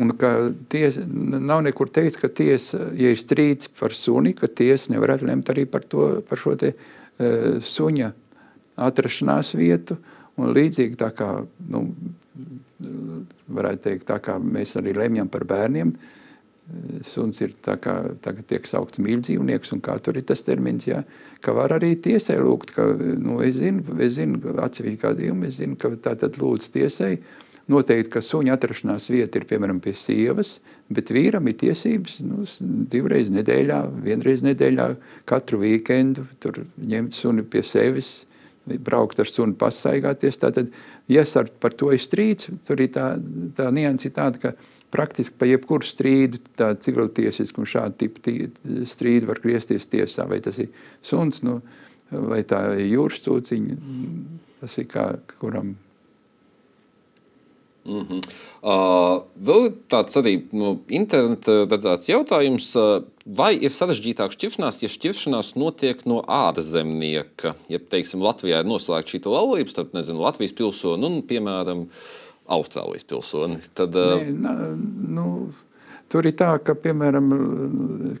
un 0.00 0.14
ties, 0.70 1.00
nav 1.02 1.64
nekur 1.66 1.90
teikts, 1.90 2.20
ka 2.22 2.30
tiesa, 2.30 2.86
ja 2.94 3.10
ir 3.10 3.20
strīds 3.20 3.72
par 3.80 3.96
suni, 3.98 4.36
ka 4.38 4.48
tiesa 4.48 4.94
nevarētu 4.94 5.26
lemt 5.28 5.50
arī 5.50 5.66
par, 5.68 5.82
to, 5.90 6.12
par 6.30 6.40
šo 6.40 6.54
te 6.62 6.72
uh, 6.76 7.58
suņa 7.58 8.12
atrašanās 8.80 9.54
vietu. 9.58 9.98
Un 10.40 10.54
līdzīgi 10.56 10.96
tā 11.00 11.10
kā, 11.12 11.28
nu, 11.68 11.82
varētu 13.50 13.84
teikt, 13.88 14.06
tā 14.08 14.20
kā 14.24 14.38
mēs 14.40 14.76
arī 14.80 14.94
lemjam 14.96 15.28
par 15.28 15.44
bērniem, 15.48 15.92
suns 17.06 17.40
ir 17.42 17.52
tā 17.64 17.74
kā 17.82 17.96
tagad 18.22 18.46
tiek 18.50 18.68
saukts 18.68 19.00
mīļdzīvnieks, 19.02 19.72
un 19.74 19.82
kā 19.84 19.96
tur 19.98 20.20
ir 20.20 20.26
tas 20.28 20.44
termins, 20.46 20.86
jā, 20.86 21.02
ka 21.42 21.54
var 21.56 21.74
arī 21.76 21.96
tiesai 21.98 22.38
lūgt, 22.40 22.74
ka, 22.76 22.86
nu, 23.18 23.40
es 23.44 23.58
zinu, 23.58 23.82
es 23.98 24.14
zinu 24.16 24.54
atsevišķi 24.54 25.02
kādījumu, 25.02 25.48
es 25.48 25.58
zinu, 25.58 25.78
ka 25.80 25.90
tā 25.98 26.14
tad 26.20 26.38
lūdz 26.40 26.70
tiesai, 26.76 27.16
noteikti, 27.70 28.12
ka 28.14 28.22
suņa 28.24 28.54
atrašanās 28.56 29.10
vieta 29.12 29.38
ir 29.40 29.46
piemēram 29.50 29.80
pie 29.82 29.94
sievas, 29.98 30.58
bet 30.90 31.10
vīram 31.14 31.50
ir 31.50 31.58
tiesības 31.60 32.18
nu, 32.26 32.46
divreiz 32.90 33.30
nedēļā, 33.34 33.82
vienreiz 34.06 34.46
nedēļā, 34.46 34.88
katru 35.30 35.62
weekendu 35.64 36.26
tur 36.42 36.64
ņemt 36.78 37.14
suni 37.14 37.46
pie 37.46 37.62
sevis, 37.66 38.20
braukt 38.78 39.20
ar 39.20 39.28
suni 39.28 39.56
pasaigāties. 39.58 40.38
Tātad, 40.42 40.70
ja 41.10 41.24
par 41.60 41.74
to 41.74 41.90
ir 41.92 42.02
strīds, 42.02 42.50
tur 42.66 42.80
ir 42.80 42.92
tā, 42.94 43.14
tā 43.56 43.70
nianses 43.74 44.14
tāda, 44.14 44.38
ka 44.38 44.54
praktiski 44.90 45.36
pa 45.38 45.46
jebkuru 45.46 45.86
strīdu, 45.86 46.40
tā 46.58 46.72
civiltiesisku 46.82 47.62
un 47.62 47.70
šādu 47.70 47.98
tipu 48.00 48.48
strīdu 48.90 49.30
var 49.30 49.42
griezties 49.42 49.86
tiesā, 49.90 50.26
vai 50.28 50.40
tas 50.44 50.58
ir 50.58 50.70
suns, 51.02 51.42
nu, 51.46 51.60
vai 52.10 52.42
tā 52.42 52.64
ir 52.78 52.90
jūras 52.96 53.22
cūciņa, 53.26 53.78
tas 54.62 54.78
ir 54.82 54.90
kā 54.90 55.06
kuram 55.38 55.76
Mm 57.90 58.06
-hmm. 58.06 58.20
uh, 58.62 59.22
vēl 59.46 59.72
tāds 59.90 60.14
arī 60.20 60.34
no 60.52 60.76
interneta 60.88 61.64
redzēts 61.66 62.06
jautājums, 62.08 62.68
uh, 62.78 63.02
vai 63.26 63.56
ir 63.58 63.74
sarežģītāk 63.74 64.36
šķiršanās, 64.36 64.82
ja 64.82 64.88
šķiršanās 64.88 65.56
notiek 65.58 66.06
no 66.06 66.20
ārzemnieka? 66.22 67.54
Ja, 67.68 67.78
teiksim, 67.78 68.22
Latvijā 68.22 68.60
ir 68.62 68.70
noslēgta 68.70 69.10
šī 69.10 69.20
laulība 69.26 69.70
starp 69.70 69.94
nezinu, 69.94 70.22
Latvijas 70.22 70.52
pilsoni 70.52 71.06
un, 71.06 71.22
piemēram, 71.22 71.88
Austrālijas 72.46 73.04
pilsoni, 73.04 73.58
tad. 73.74 73.94
Uh... 73.94 74.22
Nē, 74.22 74.32
na, 74.38 74.54
nu, 75.08 75.52
tur 76.08 76.26
ir 76.26 76.34
tā, 76.38 76.58
ka, 76.62 76.74
piemēram, 76.74 77.30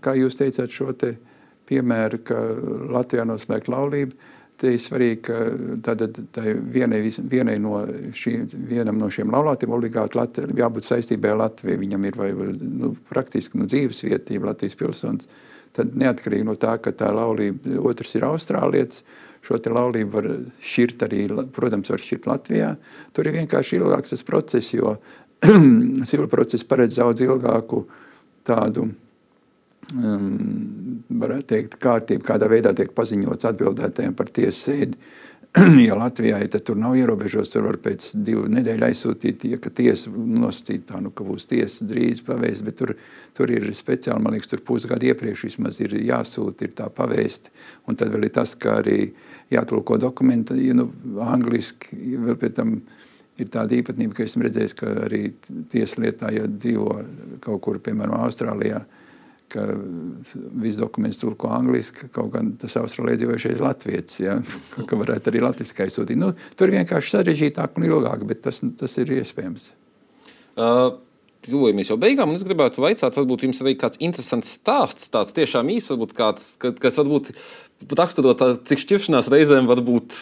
kā 0.02 0.14
jūs 0.18 0.38
teicāt, 0.38 0.70
šo 0.70 0.92
te 0.92 1.16
piemēru, 1.70 2.18
ka 2.26 2.38
Latvijā 2.90 3.24
noslēgta 3.24 3.70
laulība 3.70 4.14
Te 4.60 4.74
ir 4.74 4.80
svarīgi, 4.82 5.20
ka 5.24 5.36
tātad, 5.86 6.18
tā 6.34 6.42
vienai, 6.52 6.98
vienai 7.32 7.54
no 7.62 7.78
šī, 8.16 8.34
vienam 8.68 8.98
no 9.00 9.08
šiem 9.12 9.32
laulātiem 9.32 9.72
obligāti 9.72 10.18
Latvi, 10.18 10.50
jābūt 10.60 10.84
saistībai 10.84 11.32
ar 11.32 11.40
Latviju. 11.46 11.80
Viņam 11.80 12.04
ir 12.04 12.18
vai, 12.20 12.28
nu, 12.60 12.92
praktiski 13.08 13.56
nu, 13.56 13.68
dzīves 13.70 14.04
vietība 14.04 14.50
Latvijas 14.50 14.76
pilsonis. 14.76 15.30
Tad 15.76 15.94
neatkarīgi 15.96 16.44
no 16.44 16.58
tā, 16.60 16.74
ka 16.82 16.92
tā 16.92 17.08
laulība, 17.14 17.78
otrs 17.88 18.12
ir 18.18 18.26
austrālietis, 18.28 19.04
šo 19.46 19.56
laulību 19.64 20.12
var 20.12 20.28
šķirt 20.60 21.04
arī, 21.06 21.22
protams, 21.56 21.88
var 21.94 22.02
šķirt 22.04 22.28
Latvijā. 22.28 22.74
Tur 23.16 23.30
ir 23.30 23.38
vienkārši 23.38 23.78
ilgāks 23.78 24.12
tas 24.12 24.26
process, 24.26 24.74
jo 24.74 24.98
civil 26.10 26.28
process 26.28 26.66
paredz 26.68 27.00
daudz 27.00 27.24
ilgāku 27.24 27.86
tādu 28.44 28.90
um, 29.94 31.02
varētu 31.22 31.48
teikt, 31.54 31.80
kārtība, 31.82 32.26
kādā 32.32 32.50
veidā 32.50 32.74
tiek 32.76 32.92
paziņots 32.96 33.48
atbildētājiem 33.50 34.14
par 34.18 34.30
tiesas 34.34 34.62
sēdi. 34.68 35.00
ja 35.88 35.96
Latvijā 35.98 36.38
ja 36.44 36.58
tur 36.62 36.78
nav 36.78 36.94
ierobežots, 36.94 37.50
tur 37.50 37.64
var 37.66 37.80
pēc 37.82 38.12
divu 38.14 38.44
nedēļu 38.54 38.86
aizsūtīt, 38.86 39.48
ja 39.50 39.58
tiesa 39.58 40.12
nosacīta 40.14 41.00
nu, 41.02 41.10
ka 41.10 41.26
būs 41.26 41.48
tiesa 41.50 41.86
drīz 41.90 42.22
pavēst, 42.26 42.62
bet 42.66 42.78
tur, 42.78 42.92
tur 43.34 43.50
ir 43.50 43.66
speciāli, 43.74 44.22
man 44.22 44.36
liekas, 44.36 44.52
tur 44.52 44.62
pusgadu 44.66 45.10
iepriekš 45.10 45.48
vismaz 45.48 45.80
ir 45.82 45.96
jāsūta, 45.98 46.68
ir 46.68 46.76
tā 46.78 46.86
pavēst, 46.94 47.50
un 47.90 47.98
tad 47.98 48.14
vēl 48.14 48.28
ir 48.28 48.34
tas, 48.36 48.54
ka 48.54 48.78
arī 48.84 49.10
jātulko 49.50 49.98
dokumenti, 49.98 50.54
ja, 50.68 50.78
nu, 50.78 50.86
angliski, 51.26 51.98
vēl 51.98 52.38
pēc 52.38 52.56
tam 52.60 52.78
ir 53.40 53.50
tāda 53.50 53.74
īpatnība, 53.74 54.14
ka 54.14 54.28
esmu 54.28 54.46
redzējis, 54.46 54.78
ka 54.78 54.94
arī 55.08 55.24
tieslietā, 55.72 56.30
ja 56.36 56.46
dzīvo 56.46 57.00
kaut 57.42 57.64
kur, 57.66 57.82
piemēram, 57.82 58.20
Austrālijā, 58.22 58.84
ka 59.50 59.66
viss 60.62 60.78
dokuments 60.78 61.20
tulko 61.20 61.50
angliski, 61.54 62.08
kaut 62.14 62.32
gan 62.34 62.54
tas 62.60 62.76
austrālijas 62.80 63.20
dzīvojušais 63.22 63.62
latvietis, 63.64 64.20
ja, 64.22 64.38
ka 64.88 64.98
varētu 65.00 65.32
arī 65.32 65.44
latviski 65.44 65.84
aizsūtīt. 65.86 66.18
Nu, 66.20 66.32
tur 66.58 66.72
vienkārši 66.74 67.16
sarežģītāk 67.16 67.78
un 67.78 67.86
ilgāk, 67.90 68.24
bet 68.28 68.44
tas, 68.46 68.62
tas 68.80 68.98
ir 69.02 69.14
iespējams. 69.20 69.70
Uh. 70.56 70.98
Tuvojamies 71.40 71.88
jau 71.88 71.94
beigām, 71.96 72.28
un 72.28 72.36
es 72.36 72.42
gribētu 72.44 72.82
jautāt, 72.84 73.14
varbūt 73.16 73.46
jums 73.46 73.62
arī 73.62 73.72
kāds 73.80 73.96
interesants 74.04 74.50
stāsts, 74.58 75.06
tāds 75.08 75.32
tiešām 75.32 75.70
īsts, 75.72 75.88
varbūt 75.88 76.10
kāds, 76.18 76.50
kas 76.60 76.98
varbūt 77.00 77.30
raksturot, 77.96 78.42
cik 78.68 78.82
šķiršanās 78.82 79.30
reizēm 79.32 79.70
var 79.70 79.80
būt 79.80 80.12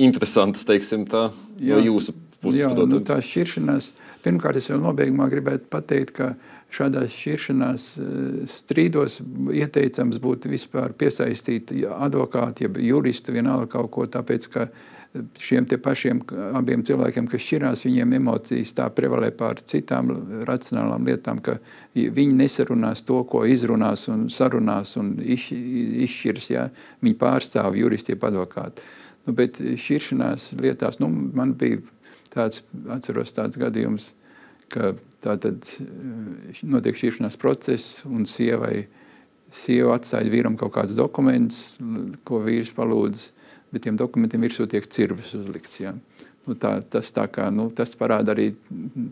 interesants, 0.00 0.64
teiksim 0.64 1.04
tā, 1.12 1.26
jā, 1.60 1.76
no 1.76 1.82
jūsu 1.84 2.16
puses. 2.40 2.62
Jā, 2.62 2.72
nu, 2.72 3.02
tā 3.04 3.18
šķiršanās, 3.20 3.90
pirmkārt, 4.24 4.62
es 4.62 4.70
vēl 4.72 4.80
nobeigumā 4.80 5.28
gribētu 5.28 5.68
pateikt, 5.76 6.14
ka 6.16 6.30
uh, 6.32 6.59
šādās 6.74 7.14
šķiršanās 7.14 7.88
eh, 7.98 8.14
strīdos 8.50 9.20
ieteicams 9.56 10.20
būtu 10.22 10.52
vispār 10.52 10.94
piesaistīt 10.98 11.74
advokātu, 11.90 12.66
jeb 12.66 12.80
juristu 12.84 13.34
vienalga 13.36 13.70
kaut 13.76 13.90
ko, 13.94 14.06
tāpēc, 14.10 14.48
ka 14.52 14.70
šiem 15.42 15.66
te 15.66 15.78
pašiem 15.82 16.20
abiem 16.54 16.84
cilvēkiem, 16.86 17.26
kas 17.30 17.42
šķirās, 17.42 17.82
viņiem 17.86 18.14
emocijas 18.20 18.74
tā 18.78 18.86
prevalē 18.94 19.32
pār 19.34 19.58
citām 19.66 20.12
racionālām 20.46 21.08
lietām, 21.08 21.40
ka 21.42 21.56
viņi 21.94 22.36
nesarunās 22.38 23.02
to, 23.06 23.18
ko 23.30 23.42
izrunās 23.50 24.06
un 24.12 24.28
sarunās 24.30 24.94
un 25.00 25.16
iz, 25.18 25.48
izšķirs, 26.06 26.50
ja 26.54 26.68
viņi 27.02 27.18
pārstāv 27.18 27.78
juristi, 27.80 28.14
jeb 28.14 28.28
advokāti. 28.30 28.86
Nu, 29.26 29.34
bet 29.36 29.58
šķiršanās 29.58 30.52
lietās, 30.60 31.00
nu, 31.02 31.10
man 31.10 31.56
bija 31.58 31.82
tāds, 32.30 32.62
atceros 32.94 33.34
tāds 33.34 33.58
gadījums, 33.60 34.12
ka 34.72 34.94
tā 35.24 35.36
tad 35.40 35.66
eh, 35.80 36.62
notiek 36.62 36.98
šķiršanās 36.98 37.38
process 37.40 38.04
un 38.08 38.26
sievai, 38.28 38.86
sieva 39.54 39.98
atstāja 39.98 40.32
vīram 40.32 40.56
kaut 40.60 40.74
kāds 40.76 40.96
dokuments, 40.98 41.76
ko 42.28 42.42
vīrs 42.44 42.72
palūdz, 42.76 43.26
bet 43.74 43.86
tiem 43.86 43.98
dokumentiem 43.98 44.46
virsū 44.46 44.68
tiek 44.70 44.86
cirvis 44.90 45.34
uzlikts. 45.38 45.82
Ja. 45.82 45.94
Nu, 46.48 46.56
tā, 46.58 46.78
tas, 46.88 47.10
tā 47.14 47.26
kā, 47.30 47.50
nu, 47.52 47.68
tas 47.74 47.92
parāda 47.98 48.32
arī, 48.32 48.48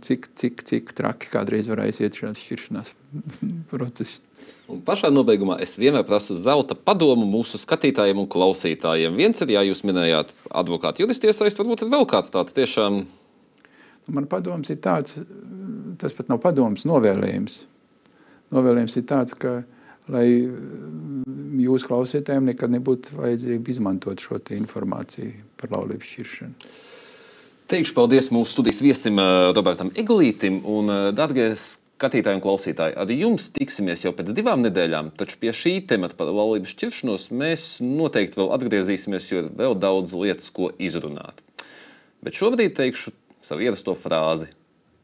cik, 0.03 0.31
cik, 0.39 0.65
cik 0.67 0.95
traki 0.97 1.29
kādreiz 1.31 1.69
var 1.71 1.85
aiziet 1.85 2.17
šāds 2.17 2.41
šķiršanās 2.41 2.95
process. 3.73 4.23
Un 4.69 4.81
pašā 4.85 5.09
nobeigumā 5.13 5.57
es 5.65 5.77
vienmēr 5.81 6.05
prasu 6.09 6.37
zelta 6.37 6.77
padomu 6.77 7.25
mūsu 7.29 7.61
skatītājiem 7.61 8.21
un 8.21 8.29
klausītājiem. 8.29 9.17
Viens 9.17 9.41
ir, 9.45 9.53
ja 9.55 9.63
jūs 9.65 9.81
minējāt 9.85 10.35
advokātu 10.49 11.05
juristu 11.05 11.31
iesaist, 11.31 11.61
varbūt 11.61 11.85
ir 11.85 11.93
vēl 11.93 12.05
kāds 12.09 12.33
tāds 12.35 12.57
tiešām 12.57 13.07
Man 14.09 14.29
padoms 14.31 14.71
ir 14.73 14.79
tāds, 14.85 15.19
tas 16.01 16.15
pat 16.17 16.31
nav 16.31 16.41
padoms, 16.41 16.87
novēlējums. 16.89 17.59
Novēlējums 18.55 18.97
ir 18.97 19.05
tāds, 19.09 19.35
ka, 19.37 19.59
lai 20.09 20.27
jūsu 21.61 21.89
klausītājiem 21.91 22.49
nekad 22.53 22.73
nebūtu 22.73 23.19
vajadzība 23.19 23.75
izmantot 23.75 24.23
šo 24.25 24.41
informāciju 24.57 25.43
par 25.61 25.75
laulību 25.77 26.09
šķiršanu. 26.09 26.71
Teikšu 27.69 27.93
paldies 27.93 28.31
mūsu 28.33 28.55
studijas 28.55 28.81
viesim 28.81 29.19
eh, 29.21 29.51
Robertam 29.53 29.91
Eglītim 30.01 30.63
un, 30.65 30.89
eh, 30.89 31.11
darbie 31.13 31.51
skatītāji 31.59 32.39
un 32.39 32.43
klausītāji. 32.45 32.95
Ar 32.97 33.13
jums 33.13 33.51
tiksimies 33.53 34.07
jau 34.07 34.15
pēc 34.17 34.31
divām 34.33 34.63
nedēļām, 34.65 35.11
taču 35.21 35.37
pie 35.43 35.53
šī 35.53 35.75
temata 35.91 36.17
par 36.17 36.31
laulību 36.33 36.71
šķiršanos 36.71 37.29
mēs 37.35 37.67
noteikti 37.85 38.41
vēl 38.41 38.55
atgriezīsimies, 38.57 39.29
jo 39.29 39.43
ir 39.43 39.51
vēl 39.59 39.77
daudz 39.83 40.15
lietas, 40.17 40.49
ko 40.55 40.71
izrunāt. 40.81 41.43
Bet 42.25 42.39
šobrīd 42.39 42.73
teikšu 42.79 43.13
savu 43.49 43.65
ierasto 43.65 43.95
frāzi: 43.97 44.51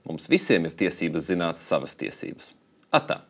Mums 0.04 0.28
visiem 0.28 0.68
ir 0.68 0.76
tiesības 0.76 1.30
zināt 1.30 1.60
savas 1.60 1.96
tiesības. 1.96 2.52
Atā! 2.94 3.22